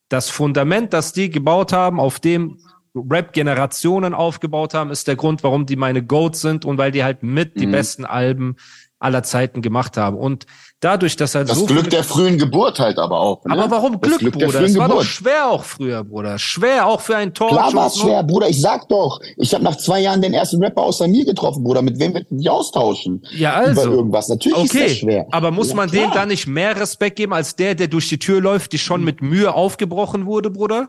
das 0.08 0.30
Fundament, 0.30 0.94
das 0.94 1.12
die 1.12 1.28
gebaut 1.28 1.74
haben, 1.74 2.00
auf 2.00 2.18
dem 2.18 2.56
Rap-Generationen 2.94 4.14
aufgebaut 4.14 4.72
haben, 4.72 4.90
ist 4.90 5.06
der 5.06 5.16
Grund, 5.16 5.42
warum 5.42 5.66
die 5.66 5.76
meine 5.76 6.02
Goats 6.02 6.40
sind 6.40 6.64
und 6.64 6.78
weil 6.78 6.90
die 6.90 7.04
halt 7.04 7.22
mit 7.22 7.60
die 7.60 7.66
Mhm. 7.66 7.72
besten 7.72 8.04
Alben 8.06 8.56
aller 8.98 9.22
Zeiten 9.22 9.60
gemacht 9.60 9.98
haben. 9.98 10.16
Und 10.16 10.46
dadurch, 10.80 11.16
dass 11.16 11.34
halt 11.34 11.48
Das 11.48 11.58
so 11.58 11.66
Glück 11.66 11.90
der 11.90 12.04
frühen 12.04 12.38
Geburt 12.38 12.78
halt 12.78 12.98
aber 12.98 13.18
auch. 13.20 13.44
Ne? 13.44 13.52
aber 13.52 13.70
warum 13.70 14.00
Das 14.00 14.10
Glück, 14.10 14.20
Glück 14.20 14.38
der 14.38 14.46
Bruder? 14.46 14.58
frühen 14.60 14.70
Es 14.70 14.78
war 14.78 14.88
doch 14.88 14.94
Geburt. 14.96 15.06
schwer 15.06 15.48
auch 15.50 15.64
früher, 15.64 16.04
Bruder. 16.04 16.38
Schwer 16.38 16.86
auch 16.86 17.00
für 17.00 17.16
einen 17.16 17.34
Tor. 17.34 17.48
Klar 17.48 17.74
war 17.74 17.86
es 17.88 17.98
schwer, 17.98 18.22
Bruder. 18.22 18.48
Ich 18.48 18.60
sag 18.60 18.88
doch, 18.88 19.20
ich 19.36 19.52
habe 19.54 19.64
nach 19.64 19.76
zwei 19.76 20.00
Jahren 20.00 20.22
den 20.22 20.34
ersten 20.34 20.62
Rapper 20.62 20.82
außer 20.82 21.08
mir 21.08 21.24
getroffen, 21.24 21.64
Bruder. 21.64 21.82
Mit 21.82 21.98
wem 21.98 22.14
wird 22.14 22.26
die 22.30 22.48
austauschen? 22.48 23.22
Ja, 23.32 23.60
Über 23.70 23.82
also. 23.82 23.92
irgendwas. 23.92 24.28
Natürlich 24.28 24.58
ist 24.64 24.74
das 24.74 24.80
Okay, 24.82 24.94
schwer. 24.94 25.26
aber 25.30 25.50
muss 25.50 25.70
Ja, 25.70 25.74
man 25.76 25.90
klar. 25.90 26.06
dem 26.06 26.14
dann 26.14 26.28
nicht 26.28 26.46
mehr 26.46 26.78
Respekt 26.80 27.16
geben 27.16 27.32
als 27.32 27.56
der, 27.56 27.74
der 27.74 27.88
durch 27.88 28.08
die 28.08 28.18
Tür 28.18 28.40
läuft, 28.40 28.72
die 28.72 28.78
schon 28.78 29.02
mit 29.04 29.22
Mühe 29.22 29.52
aufgebrochen 29.54 30.26
wurde, 30.26 30.50
Bruder? 30.50 30.88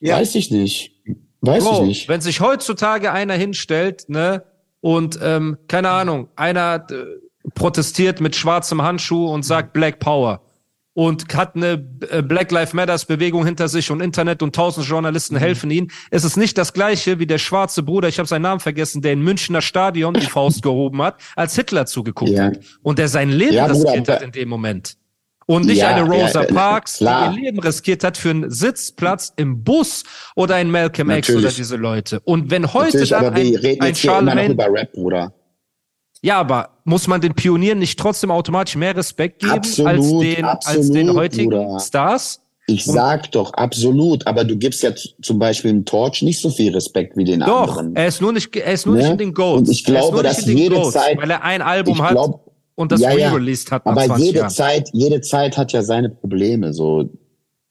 Weiß 0.00 0.34
ich 0.36 0.50
nicht. 0.50 0.92
Weiß 1.40 1.64
Bro, 1.64 1.74
ich 1.82 1.88
nicht. 1.88 2.08
wenn 2.08 2.20
sich 2.20 2.40
heutzutage 2.40 3.12
einer 3.12 3.34
hinstellt, 3.34 4.08
ne, 4.08 4.44
und 4.80 5.18
ähm, 5.22 5.58
keine 5.68 5.90
Ahnung, 5.90 6.28
einer 6.36 6.84
äh, 6.90 6.94
protestiert 7.54 8.20
mit 8.20 8.36
schwarzem 8.36 8.82
Handschuh 8.82 9.26
und 9.28 9.44
sagt 9.44 9.72
Black 9.72 9.98
Power 10.00 10.42
und 10.94 11.32
hat 11.36 11.54
eine 11.54 11.84
äh, 12.10 12.22
Black 12.22 12.50
Lives 12.50 12.72
Matters 12.72 13.04
Bewegung 13.04 13.44
hinter 13.44 13.68
sich 13.68 13.90
und 13.92 14.00
Internet 14.00 14.42
und 14.42 14.54
tausend 14.54 14.86
Journalisten 14.86 15.36
Mhm. 15.36 15.38
helfen 15.38 15.70
ihm. 15.70 15.88
Es 16.10 16.24
ist 16.24 16.36
nicht 16.36 16.58
das 16.58 16.72
gleiche 16.72 17.18
wie 17.20 17.26
der 17.26 17.38
schwarze 17.38 17.82
Bruder, 17.84 18.08
ich 18.08 18.18
habe 18.18 18.28
seinen 18.28 18.42
Namen 18.42 18.60
vergessen, 18.60 19.00
der 19.02 19.12
in 19.12 19.22
Münchner 19.22 19.62
Stadion 19.62 20.14
die 20.14 20.22
Faust 20.26 20.62
gehoben 20.62 21.00
hat, 21.02 21.20
als 21.36 21.54
Hitler 21.54 21.86
zugeguckt 21.86 22.30
Ja. 22.32 22.46
hat 22.46 22.58
und 22.82 22.98
der 22.98 23.08
sein 23.08 23.30
Leben 23.30 23.54
Ja, 23.54 23.66
Bruder, 23.68 23.84
riskiert 23.90 24.08
hat 24.08 24.16
aber- 24.16 24.24
in 24.24 24.32
dem 24.32 24.48
Moment. 24.48 24.94
Und 25.46 25.64
nicht 25.64 25.78
Ja, 25.78 25.94
eine 25.94 26.02
Rosa 26.02 26.42
ja, 26.42 26.52
Parks, 26.52 26.98
klar. 26.98 27.30
die 27.32 27.38
ihr 27.38 27.44
Leben 27.46 27.60
riskiert 27.60 28.04
hat 28.04 28.18
für 28.18 28.28
einen 28.30 28.50
Sitzplatz 28.50 29.32
im 29.36 29.64
Bus 29.64 30.02
oder 30.36 30.56
ein 30.56 30.70
Malcolm 30.70 31.08
X 31.08 31.28
Natürlich. 31.28 31.46
oder 31.46 31.54
diese 31.56 31.76
Leute. 31.76 32.20
Und 32.24 32.50
wenn 32.50 32.74
heute 32.74 32.98
Natürlich, 32.98 33.08
dann 33.10 33.24
ein, 33.26 33.32
ein 33.36 33.44
hier 33.44 33.72
immer 33.72 33.88
noch 33.88 33.96
Charlemagne, 33.96 34.52
über 34.52 34.66
Rap, 34.70 34.92
Bruder. 34.92 35.32
Ja, 36.22 36.38
aber 36.40 36.70
muss 36.84 37.06
man 37.06 37.20
den 37.20 37.34
Pionieren 37.34 37.78
nicht 37.78 37.98
trotzdem 37.98 38.30
automatisch 38.30 38.76
mehr 38.76 38.96
Respekt 38.96 39.40
geben 39.40 39.52
als 39.52 39.78
Absolut, 39.80 40.22
den, 40.24 40.44
als 40.44 40.66
absolut, 40.66 40.94
den 40.96 41.14
heutigen 41.14 41.50
Bruder. 41.50 41.80
Stars? 41.80 42.40
Ich 42.70 42.84
sag 42.84 43.32
doch, 43.32 43.52
absolut. 43.54 44.26
Aber 44.26 44.44
du 44.44 44.54
gibst 44.56 44.82
ja 44.82 44.90
zum 45.22 45.38
Beispiel 45.38 45.70
dem 45.70 45.84
Torch 45.86 46.20
nicht 46.22 46.38
so 46.40 46.50
viel 46.50 46.74
Respekt 46.74 47.16
wie 47.16 47.24
den 47.24 47.40
Doch, 47.40 47.78
anderen. 47.78 47.96
er 47.96 48.08
ist 48.08 48.20
nur 48.20 48.32
nicht, 48.32 48.54
er 48.54 48.72
ist 48.74 48.84
nur 48.84 48.94
Ne? 48.96 49.02
nicht 49.02 49.12
in 49.12 49.18
den 49.18 49.34
Goats. 49.34 49.60
Und 49.60 49.70
ich 49.70 49.84
glaube, 49.84 50.22
dass 50.22 50.44
den 50.44 50.58
jede 50.58 50.74
Goats, 50.74 50.92
Zeit- 50.92 51.16
weil 51.18 51.30
er 51.30 51.42
ein 51.42 51.62
Album 51.62 51.94
ich 51.96 52.02
hat 52.02 52.10
glaub, 52.10 52.52
und 52.74 52.92
das 52.92 53.00
ja, 53.00 53.12
ja. 53.12 53.30
re-released 53.30 53.70
hat 53.72 53.86
aber 53.86 54.04
20 54.04 54.26
jede 54.26 54.38
Jahren. 54.40 54.50
Zeit, 54.50 54.90
jede 54.92 55.20
Zeit 55.22 55.56
hat 55.56 55.72
ja 55.72 55.82
seine 55.82 56.10
Probleme. 56.10 56.74
So, 56.74 57.08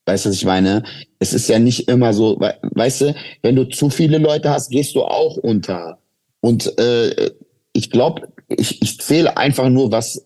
weißt 0.08 0.26
du, 0.26 0.30
was 0.30 0.36
ich 0.36 0.46
meine? 0.46 0.82
Es 1.20 1.32
ist 1.32 1.48
ja 1.48 1.60
nicht 1.60 1.88
immer 1.90 2.12
so, 2.14 2.36
we- 2.40 2.56
weißt 2.62 3.02
du, 3.02 3.16
wenn 3.44 3.56
du 3.56 3.66
zu 3.70 3.92
viele 3.92 4.18
Leute 4.18 4.50
hast, 4.50 4.72
gehst 4.72 4.96
du 4.96 5.04
auch 5.04 5.38
unter. 5.38 6.00
Und 6.42 6.76
äh, 6.80 7.32
ich 7.74 7.92
glaube, 7.92 8.30
ich, 8.50 8.82
ich 8.82 9.00
zähle 9.00 9.36
einfach 9.38 9.70
nur, 9.70 9.92
was 9.92 10.26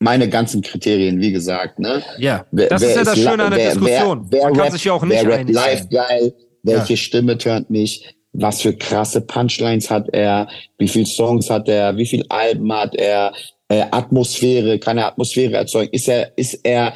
meine 0.00 0.28
ganzen 0.28 0.62
Kriterien, 0.62 1.20
wie 1.20 1.32
gesagt, 1.32 1.78
ne? 1.78 2.02
Ja, 2.18 2.46
Wer- 2.52 2.68
das 2.68 2.82
wer 2.82 2.88
ist 2.90 2.96
ja 2.96 3.04
das 3.04 3.18
Schöne 3.18 3.44
an 3.44 3.50
der 3.50 3.58
wer- 3.58 3.70
Diskussion. 3.70 4.26
Wer, 4.30 4.44
Man 4.44 4.52
kann 4.52 4.60
rappt, 4.62 4.72
sich 4.72 4.84
ja 4.84 4.92
auch 4.92 5.04
nicht 5.04 5.24
wer 5.24 5.38
rappt 5.38 5.50
live 5.50 5.88
geil, 5.90 6.34
welche 6.62 6.96
Stimme 6.96 7.36
turnt 7.36 7.68
mich, 7.70 8.14
was 8.32 8.62
für 8.62 8.74
krasse 8.74 9.20
Punchlines 9.22 9.90
hat 9.90 10.08
er, 10.12 10.48
wie 10.78 10.86
viel 10.88 11.06
Songs 11.06 11.50
hat 11.50 11.68
er, 11.68 11.96
wie 11.96 12.06
viel 12.06 12.24
Alben 12.28 12.72
hat 12.72 12.94
er, 12.94 13.32
äh, 13.68 13.84
Atmosphäre, 13.90 14.78
kann 14.78 14.98
er 14.98 15.08
Atmosphäre 15.08 15.54
erzeugen, 15.56 15.92
ist 15.92 16.08
er, 16.08 16.30
ist 16.36 16.54
er, 16.62 16.94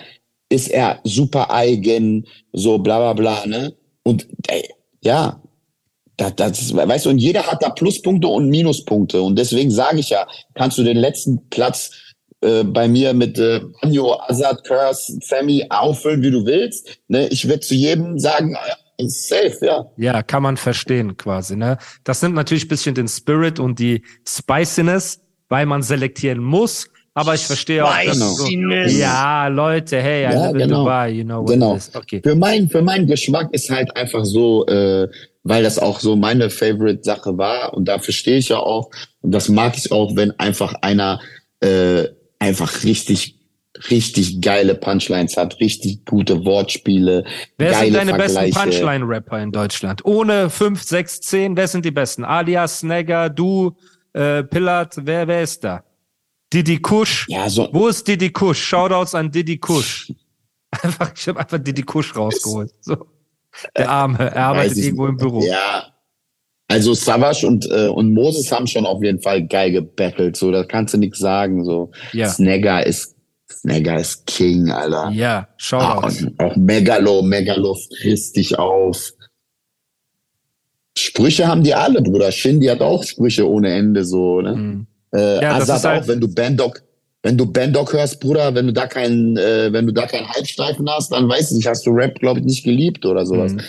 ist 0.48 0.68
er 0.68 1.00
super 1.04 1.50
eigen, 1.52 2.26
so 2.52 2.78
bla 2.78 2.98
bla 2.98 3.12
bla, 3.14 3.46
ne? 3.46 3.74
Und 4.04 4.28
ey, 4.46 4.62
ja, 5.02 5.41
das, 6.16 6.34
das 6.36 6.74
weißt 6.76 7.06
du, 7.06 7.10
und 7.10 7.18
jeder 7.18 7.46
hat 7.46 7.62
da 7.62 7.70
Pluspunkte 7.70 8.28
und 8.28 8.48
Minuspunkte. 8.48 9.22
Und 9.22 9.38
deswegen 9.38 9.70
sage 9.70 10.00
ich 10.00 10.10
ja, 10.10 10.26
kannst 10.54 10.78
du 10.78 10.82
den 10.84 10.96
letzten 10.98 11.48
Platz 11.50 11.90
äh, 12.42 12.64
bei 12.64 12.88
mir 12.88 13.12
mit 13.14 13.38
äh, 13.38 13.60
Banjo, 13.80 14.18
Azad, 14.26 14.64
Curse, 14.64 15.18
Sammy 15.22 15.64
auffüllen, 15.70 16.22
wie 16.22 16.30
du 16.30 16.44
willst. 16.44 16.98
Ne? 17.08 17.28
Ich 17.28 17.48
werde 17.48 17.60
zu 17.60 17.74
jedem 17.74 18.18
sagen, 18.18 18.52
ja, 18.52 19.04
ist 19.04 19.28
safe, 19.28 19.56
ja. 19.62 19.86
Ja, 19.96 20.22
kann 20.22 20.42
man 20.42 20.56
verstehen 20.56 21.16
quasi. 21.16 21.56
Ne? 21.56 21.78
Das 22.04 22.20
nimmt 22.22 22.34
natürlich 22.34 22.66
ein 22.66 22.68
bisschen 22.68 22.94
den 22.94 23.08
Spirit 23.08 23.58
und 23.58 23.78
die 23.78 24.02
Spiciness, 24.28 25.20
weil 25.48 25.66
man 25.66 25.82
selektieren 25.82 26.38
muss. 26.40 26.88
Aber 27.14 27.34
ich 27.34 27.42
verstehe 27.42 27.84
auch, 27.84 27.94
dass 28.06 28.18
so, 28.18 28.44
Spiciness. 28.44 28.96
ja, 28.98 29.46
Leute, 29.48 30.00
hey, 30.00 30.20
I 30.20 30.32
Ja, 30.32 30.46
live 30.46 30.52
in 30.54 30.58
genau. 30.68 30.78
Dubai, 30.84 31.10
you 31.10 31.24
know 31.24 31.42
what 31.42 31.50
Genau. 31.50 31.72
it 31.72 31.78
is. 31.78 31.90
Okay. 31.94 32.20
Für 32.22 32.34
mein, 32.34 32.68
für 32.70 32.80
meinen 32.80 33.06
Geschmack 33.06 33.48
ist 33.52 33.68
halt 33.70 33.94
einfach 33.96 34.24
so, 34.24 34.64
äh, 34.66 35.08
weil 35.44 35.62
das 35.62 35.78
auch 35.78 36.00
so 36.00 36.16
meine 36.16 36.50
Favorite-Sache 36.50 37.36
war 37.36 37.74
und 37.74 37.86
dafür 37.86 38.14
stehe 38.14 38.38
ich 38.38 38.48
ja 38.50 38.58
auch. 38.58 38.90
Und 39.20 39.32
das 39.32 39.48
mag 39.48 39.76
ich 39.76 39.90
auch, 39.90 40.16
wenn 40.16 40.38
einfach 40.38 40.74
einer 40.82 41.20
äh, 41.60 42.08
einfach 42.38 42.84
richtig, 42.84 43.36
richtig 43.90 44.40
geile 44.40 44.74
Punchlines 44.74 45.36
hat, 45.36 45.60
richtig 45.60 46.04
gute 46.04 46.44
Wortspiele, 46.44 47.24
Wer 47.58 47.74
sind 47.74 47.94
deine 47.94 48.14
besten. 48.14 48.50
Punchline-Rapper 48.50 49.42
in 49.42 49.52
Deutschland? 49.52 50.04
Ohne 50.04 50.50
5, 50.50 50.82
6, 50.82 51.20
10, 51.20 51.56
wer 51.56 51.68
sind 51.68 51.84
die 51.84 51.90
besten? 51.90 52.24
Alias, 52.24 52.80
Snagger, 52.80 53.30
du, 53.30 53.76
äh, 54.12 54.42
Pillard, 54.44 54.96
wer, 55.02 55.26
wer 55.26 55.42
ist 55.42 55.64
da? 55.64 55.84
Didi 56.52 56.78
Kush. 56.78 57.26
Ja, 57.28 57.48
so, 57.48 57.68
Wo 57.72 57.88
ist 57.88 58.06
Didi 58.06 58.30
Kush? 58.30 58.62
Shoutouts 58.62 59.14
an 59.14 59.30
Didi 59.30 59.56
Kush. 59.58 60.12
Einfach, 60.82 61.12
ich 61.14 61.28
habe 61.28 61.38
einfach 61.38 61.58
Didi 61.58 61.82
Kush 61.82 62.16
rausgeholt. 62.16 62.72
So. 62.80 63.06
Der 63.76 63.90
Arme, 63.90 64.18
er 64.18 64.36
arbeitet 64.46 64.78
irgendwo 64.78 65.06
im. 65.06 65.16
Büro. 65.16 65.44
Ja. 65.44 65.86
Also 66.68 66.94
Savage 66.94 67.46
und, 67.46 67.68
äh, 67.70 67.88
und 67.88 68.14
Moses 68.14 68.50
haben 68.50 68.66
schon 68.66 68.86
auf 68.86 69.02
jeden 69.02 69.20
Fall 69.20 69.46
geil 69.46 69.72
gebettelt, 69.72 70.36
so, 70.36 70.50
da 70.50 70.64
kannst 70.64 70.94
du 70.94 70.98
nichts 70.98 71.18
sagen, 71.18 71.64
so. 71.64 71.90
Ja. 72.12 72.28
Snagger 72.30 72.86
ist, 72.86 73.14
Snagger 73.50 73.98
ist 74.00 74.26
King, 74.26 74.70
Alter. 74.70 75.10
Ja, 75.12 75.48
schau 75.58 75.78
Ah, 75.78 75.98
und 76.06 76.34
auch 76.40 76.56
Megalo, 76.56 77.20
Megalo 77.22 77.74
frisst 77.74 78.36
dich 78.36 78.58
auf. 78.58 79.12
Sprüche 80.96 81.46
haben 81.46 81.62
die 81.62 81.74
alle, 81.74 82.02
Bruder. 82.02 82.30
Shindy 82.32 82.66
hat 82.66 82.80
auch 82.80 83.02
Sprüche 83.04 83.48
ohne 83.48 83.72
Ende, 83.74 84.04
so, 84.04 84.40
ne? 84.40 84.54
Mhm. 84.56 84.86
Äh, 85.14 85.42
Ja, 85.42 85.56
Azad 85.56 85.84
halt- 85.84 86.02
auch, 86.04 86.08
wenn 86.08 86.20
du 86.20 86.28
Bandok, 86.32 86.82
wenn 87.22 87.38
du 87.38 87.46
Bandok 87.46 87.92
hörst, 87.92 88.20
Bruder, 88.20 88.54
wenn 88.54 88.66
du 88.66 88.72
da 88.72 88.86
keinen, 88.86 89.36
äh, 89.36 89.72
wenn 89.72 89.86
du 89.86 89.92
da 89.92 90.06
keinen 90.06 90.28
Halbstreifen 90.28 90.88
hast, 90.90 91.12
dann 91.12 91.28
weiß 91.28 91.50
ich 91.52 91.56
nicht, 91.58 91.66
hast 91.68 91.86
du 91.86 91.90
Rap, 91.90 92.18
glaube 92.18 92.40
ich, 92.40 92.46
nicht 92.46 92.64
geliebt 92.64 93.06
oder 93.06 93.24
sowas. 93.26 93.52
Mhm. 93.52 93.60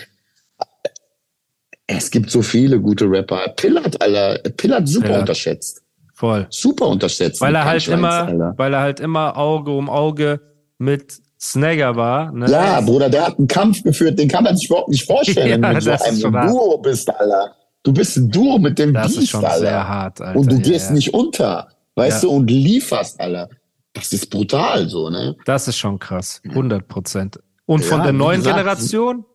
Es 1.88 2.10
gibt 2.10 2.30
so 2.32 2.42
viele 2.42 2.80
gute 2.80 3.06
Rapper. 3.06 3.50
Pillard, 3.56 4.02
Alter, 4.02 4.40
Pillard 4.52 4.88
super 4.88 5.06
Pillard. 5.08 5.22
unterschätzt. 5.22 5.82
Voll. 6.14 6.48
Super 6.50 6.88
unterschätzt. 6.88 7.42
Weil 7.42 7.56
er 7.56 7.66
halt 7.66 7.88
immer, 7.88 8.10
Alter. 8.28 8.54
weil 8.58 8.74
er 8.74 8.80
halt 8.80 9.00
immer 9.00 9.38
Auge 9.38 9.72
um 9.72 9.90
Auge 9.90 10.40
mit 10.78 11.20
Snagger 11.40 11.96
war. 11.98 12.32
Ne? 12.32 12.50
Ja, 12.50 12.80
Bruder, 12.82 13.10
der 13.10 13.28
hat 13.28 13.38
einen 13.38 13.48
Kampf 13.50 13.84
geführt, 13.84 14.18
den 14.18 14.30
kann 14.30 14.46
man 14.46 14.56
sich 14.56 14.68
überhaupt 14.70 14.90
nicht 14.90 15.06
vorstellen, 15.06 15.62
wenn 15.62 15.64
Ja, 15.64 15.70
du 15.70 15.76
mit 15.76 15.84
so 15.84 15.92
ist 15.92 16.24
einem 16.26 16.36
hart. 16.36 16.50
Duo 16.52 16.78
bist, 16.78 17.10
Alter. 17.10 17.56
Du 17.84 17.92
bist 17.92 18.16
ein 18.16 18.32
Duo 18.32 18.58
mit 18.60 18.80
dem 18.80 18.94
das 18.94 19.12
ist 19.12 19.18
Beast, 19.18 19.30
schon 19.32 19.44
Alter. 19.46 19.60
sehr 19.60 19.88
hart, 19.88 20.22
Alter. 20.22 20.40
und 20.40 20.50
du 20.50 20.56
ja, 20.56 20.62
gehst 20.62 20.88
ja. 20.88 20.94
nicht 20.96 21.14
unter, 21.14 21.68
weißt 21.96 22.24
Ja. 22.24 22.30
du, 22.30 22.36
und 22.36 22.50
lieferst, 22.50 23.20
Alter. 23.20 23.50
Das 23.94 24.12
ist 24.12 24.28
brutal, 24.30 24.90
so, 24.90 25.10
ne? 25.10 25.36
Das 25.46 25.68
ist 25.68 25.78
schon 25.78 26.00
krass. 26.00 26.42
100 26.48 26.88
Prozent. 26.88 27.40
Und 27.66 27.86
von 27.86 28.00
Ja, 28.00 28.06
der 28.06 28.14
neuen 28.14 28.40
gesagt, 28.40 28.58
Generation, 28.58 29.26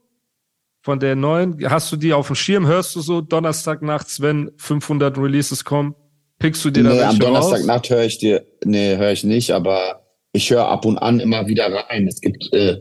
von 0.83 0.99
der 0.99 1.15
neuen, 1.17 1.57
hast 1.71 1.93
du 1.93 1.97
die 1.97 2.13
auf 2.13 2.27
dem 2.27 2.37
Schirm? 2.37 2.67
Hörst 2.67 2.97
du 2.97 3.01
so 3.01 3.21
Donnerstag 3.21 3.83
nachts, 3.83 4.21
wenn 4.21 4.51
500 4.57 5.17
Releases 5.19 5.65
kommen? 5.65 5.95
Pickst 6.39 6.65
du 6.65 6.71
dir 6.71 6.83
da 6.85 6.91
Nee, 6.91 6.97
welche 6.97 7.11
am? 7.11 7.19
Donnerstagnacht 7.21 7.91
höre 7.91 8.05
ich 8.05 8.19
dir, 8.19 8.45
nee, 8.65 8.97
höre 8.97 9.13
ich 9.13 9.25
nicht, 9.25 9.51
aber 9.53 10.03
ich 10.33 10.51
höre 10.51 10.67
ab 10.69 10.85
und 10.85 10.99
an 10.99 11.21
immer 11.21 11.47
wieder 11.47 11.73
rein. 11.73 12.07
Es 12.09 12.21
gibt, 12.21 12.53
äh, 12.53 12.79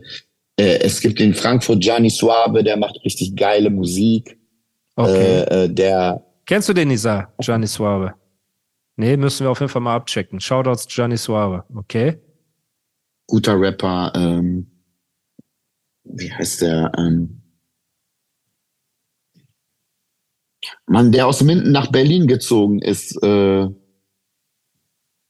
äh, 0.56 0.78
es 0.80 1.00
gibt 1.00 1.20
in 1.20 1.34
Frankfurt 1.34 1.80
Gianni 1.80 2.10
Suave, 2.10 2.62
der 2.64 2.76
macht 2.76 2.96
richtig 3.04 3.36
geile 3.36 3.70
Musik. 3.70 4.38
Okay. 4.96 5.40
Äh, 5.42 5.64
äh, 5.64 5.68
der, 5.68 6.24
Kennst 6.46 6.68
du 6.68 6.72
den, 6.72 6.88
Nisa? 6.88 7.32
Gianni 7.40 7.66
Suave? 7.66 8.14
Nee, 8.98 9.16
müssen 9.16 9.44
wir 9.44 9.50
auf 9.50 9.60
jeden 9.60 9.70
Fall 9.70 9.82
mal 9.82 9.96
abchecken. 9.96 10.40
Shoutouts 10.40 10.86
Gianni 10.88 11.16
Suave, 11.16 11.64
okay? 11.74 12.20
guter 13.28 13.60
Rapper, 13.60 14.12
ähm, 14.16 14.66
wie 16.04 16.32
heißt 16.32 16.62
der? 16.62 16.90
Ähm, 16.98 17.42
Mann, 20.86 21.12
der 21.12 21.26
aus 21.26 21.42
Minden 21.42 21.70
nach 21.70 21.92
Berlin 21.92 22.26
gezogen 22.26 22.80
ist. 22.80 23.22
Äh, 23.22 23.68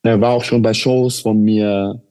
der 0.05 0.21
war 0.21 0.33
auch 0.33 0.45
schon 0.45 0.63
bei 0.63 0.73
Shows 0.73 1.21
von 1.21 1.43
mir. 1.43 2.03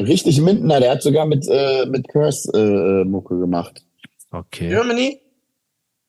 Richtig 0.00 0.40
Mindener, 0.42 0.80
der 0.80 0.90
hat 0.90 1.02
sogar 1.02 1.24
mit, 1.24 1.46
äh, 1.48 1.86
mit 1.86 2.06
Curse 2.08 2.52
äh, 2.52 3.04
Mucke 3.04 3.38
gemacht. 3.38 3.82
Okay. 4.30 4.68
Germany? 4.68 5.22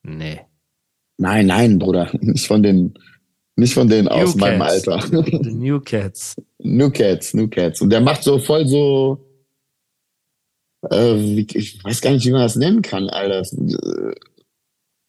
Nee. 0.03 0.41
Nein, 1.17 1.45
nein, 1.45 1.79
Bruder. 1.79 2.09
Nicht 2.19 2.47
von 2.47 2.63
den, 2.63 2.99
nicht 3.57 3.73
von 3.73 3.87
denen 3.89 4.07
aus 4.07 4.35
New 4.35 4.39
meinem 4.41 4.59
Cats. 4.61 4.87
Alter. 4.87 5.07
The 5.43 5.51
New 5.51 5.79
Cats. 5.81 6.35
New 6.59 6.89
Cats, 6.91 7.33
New 7.33 7.47
Cats. 7.47 7.81
Und 7.81 7.89
der 7.89 8.01
macht 8.01 8.23
so 8.23 8.39
voll 8.39 8.67
so, 8.67 9.19
äh, 10.91 11.15
ich 11.41 11.83
weiß 11.83 12.01
gar 12.01 12.11
nicht, 12.11 12.25
wie 12.25 12.31
man 12.31 12.41
das 12.41 12.55
nennen 12.55 12.81
kann, 12.81 13.09
Alter. 13.09 13.41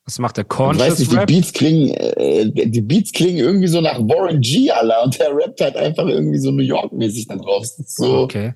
Was 0.06 0.18
macht 0.18 0.38
der 0.38 0.44
Ich 0.44 0.50
weiß 0.50 0.56
Conscious 0.56 0.98
nicht, 1.00 1.12
die 1.12 1.16
Rap? 1.16 1.26
Beats 1.26 1.52
klingen, 1.52 1.90
äh, 1.94 2.50
die 2.70 2.80
Beats 2.80 3.12
klingen 3.12 3.38
irgendwie 3.38 3.68
so 3.68 3.80
nach 3.82 3.98
Warren 3.98 4.40
G, 4.40 4.70
Alter. 4.70 5.04
Und 5.04 5.18
der 5.18 5.36
rappt 5.36 5.60
halt 5.60 5.76
einfach 5.76 6.06
irgendwie 6.06 6.38
so 6.38 6.50
New 6.50 6.62
York-mäßig 6.62 7.26
da 7.28 7.36
drauf. 7.36 7.66
So, 7.66 8.16
Okay. 8.20 8.54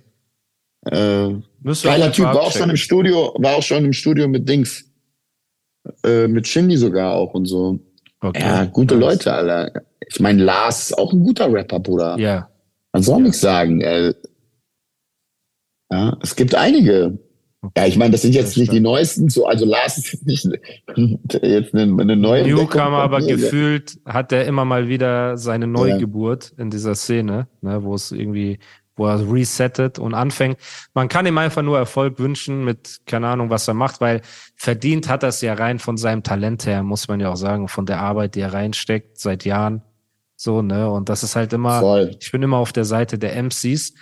äh, 0.87 1.35
geiler 1.83 2.11
Typ, 2.13 2.25
war 2.25 2.41
auch 2.41 2.53
schon 2.53 2.71
im. 2.71 2.77
Studio, 2.77 3.35
war 3.39 3.57
auch 3.57 3.63
schon 3.63 3.85
im 3.85 3.93
Studio 3.93 4.27
mit 4.27 4.49
Dings. 4.49 4.87
Äh, 6.05 6.29
mit 6.29 6.47
Shindy 6.49 6.77
sogar 6.79 7.13
auch 7.15 7.35
und 7.35 7.45
so. 7.45 7.79
Okay. 8.23 8.41
Ja, 8.41 8.65
gute 8.65 8.95
Nice. 8.97 9.05
Leute, 9.05 9.33
Alter. 9.33 9.83
Ich 10.09 10.21
meine, 10.21 10.43
Lars 10.43 10.91
ist 10.91 10.99
auch 10.99 11.13
ein 11.13 11.25
guter 11.25 11.53
Rapper, 11.53 11.81
Bruder. 11.81 12.17
Ja. 12.19 12.49
Man 12.93 13.03
soll 13.03 13.23
nichts 13.23 13.41
sagen. 13.41 13.81
Äh, 13.81 14.15
ja, 15.91 16.17
es 16.23 16.37
gibt 16.37 16.55
einige. 16.55 17.19
Ja, 17.77 17.87
ich 17.87 17.97
meine, 17.97 18.11
das 18.11 18.23
sind 18.23 18.35
jetzt 18.35 18.57
nicht 18.57 18.73
die 18.73 18.81
neuesten, 18.81 19.29
so, 19.29 19.47
also 19.47 19.65
Lars 19.65 19.97
ist 19.97 20.13
jetzt 20.13 20.27
nicht 20.27 20.45
jetzt 21.43 21.75
eine, 21.75 22.03
eine 22.03 22.17
neue 22.17 22.45
Newcomer, 22.45 22.99
aber 22.99 23.21
mir. 23.21 23.37
gefühlt 23.37 24.01
hat 24.05 24.33
er 24.33 24.47
immer 24.47 24.65
mal 24.65 24.89
wieder 24.89 25.37
seine 25.37 25.69
Neugeburt 25.69 26.53
in 26.59 26.71
dieser 26.71 26.97
Szene, 26.97 27.47
ne, 27.61 27.85
wo 27.85 27.95
es 27.95 28.11
irgendwie, 28.11 28.59
wo 28.97 29.07
er 29.07 29.31
resettet 29.31 29.99
und 29.99 30.15
anfängt. 30.15 30.59
Man 30.95 31.09
kann 31.09 31.27
ihm 31.27 31.39
einfach 31.39 31.63
nur 31.63 31.79
Erfolg 31.79 32.19
wünschen 32.19 32.65
mit, 32.65 33.01
keine 33.07 33.29
Ahnung, 33.29 33.51
was 33.51 33.69
er 33.69 33.75
macht, 33.75 34.01
weil 34.01 34.23
verdient 34.57 35.09
hat 35.09 35.23
er 35.23 35.31
es 35.31 35.41
ja 35.41 35.55
rein 35.55 35.79
von 35.79 35.97
seinem 35.97 36.23
Talent 36.23 36.67
her, 36.67 36.83
muss 36.83 37.09
man 37.09 37.21
ja 37.21 37.31
auch 37.31 37.37
sagen, 37.37 37.69
von 37.69 37.87
der 37.87 38.01
Arbeit, 38.01 38.35
die 38.35 38.41
er 38.41 38.53
reinsteckt 38.53 39.19
seit 39.19 39.45
Jahren. 39.45 39.83
So, 40.37 40.61
ne, 40.61 40.91
und 40.91 41.09
das 41.09 41.23
ist 41.23 41.37
halt 41.37 41.53
immer, 41.53 41.81
Voll. 41.81 42.17
ich 42.21 42.33
bin 42.33 42.43
immer 42.43 42.57
auf 42.57 42.73
der 42.73 42.85
Seite 42.85 43.19
der 43.19 43.37
MCs. 43.41 43.95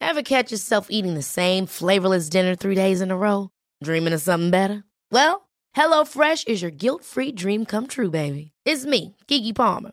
Ever 0.00 0.22
catch 0.22 0.50
yourself 0.50 0.88
eating 0.90 1.14
the 1.14 1.22
same 1.22 1.66
flavorless 1.66 2.28
dinner 2.28 2.56
three 2.56 2.74
days 2.74 3.00
in 3.00 3.10
a 3.10 3.16
row? 3.16 3.50
Dreaming 3.82 4.12
of 4.12 4.20
something 4.20 4.50
better? 4.50 4.84
Well, 5.10 5.48
HelloFresh 5.76 6.48
is 6.48 6.62
your 6.62 6.70
guilt 6.70 7.04
free 7.04 7.32
dream 7.32 7.64
come 7.64 7.86
true, 7.86 8.10
baby. 8.10 8.52
It's 8.64 8.86
me, 8.86 9.16
Kiki 9.26 9.52
Palmer. 9.52 9.92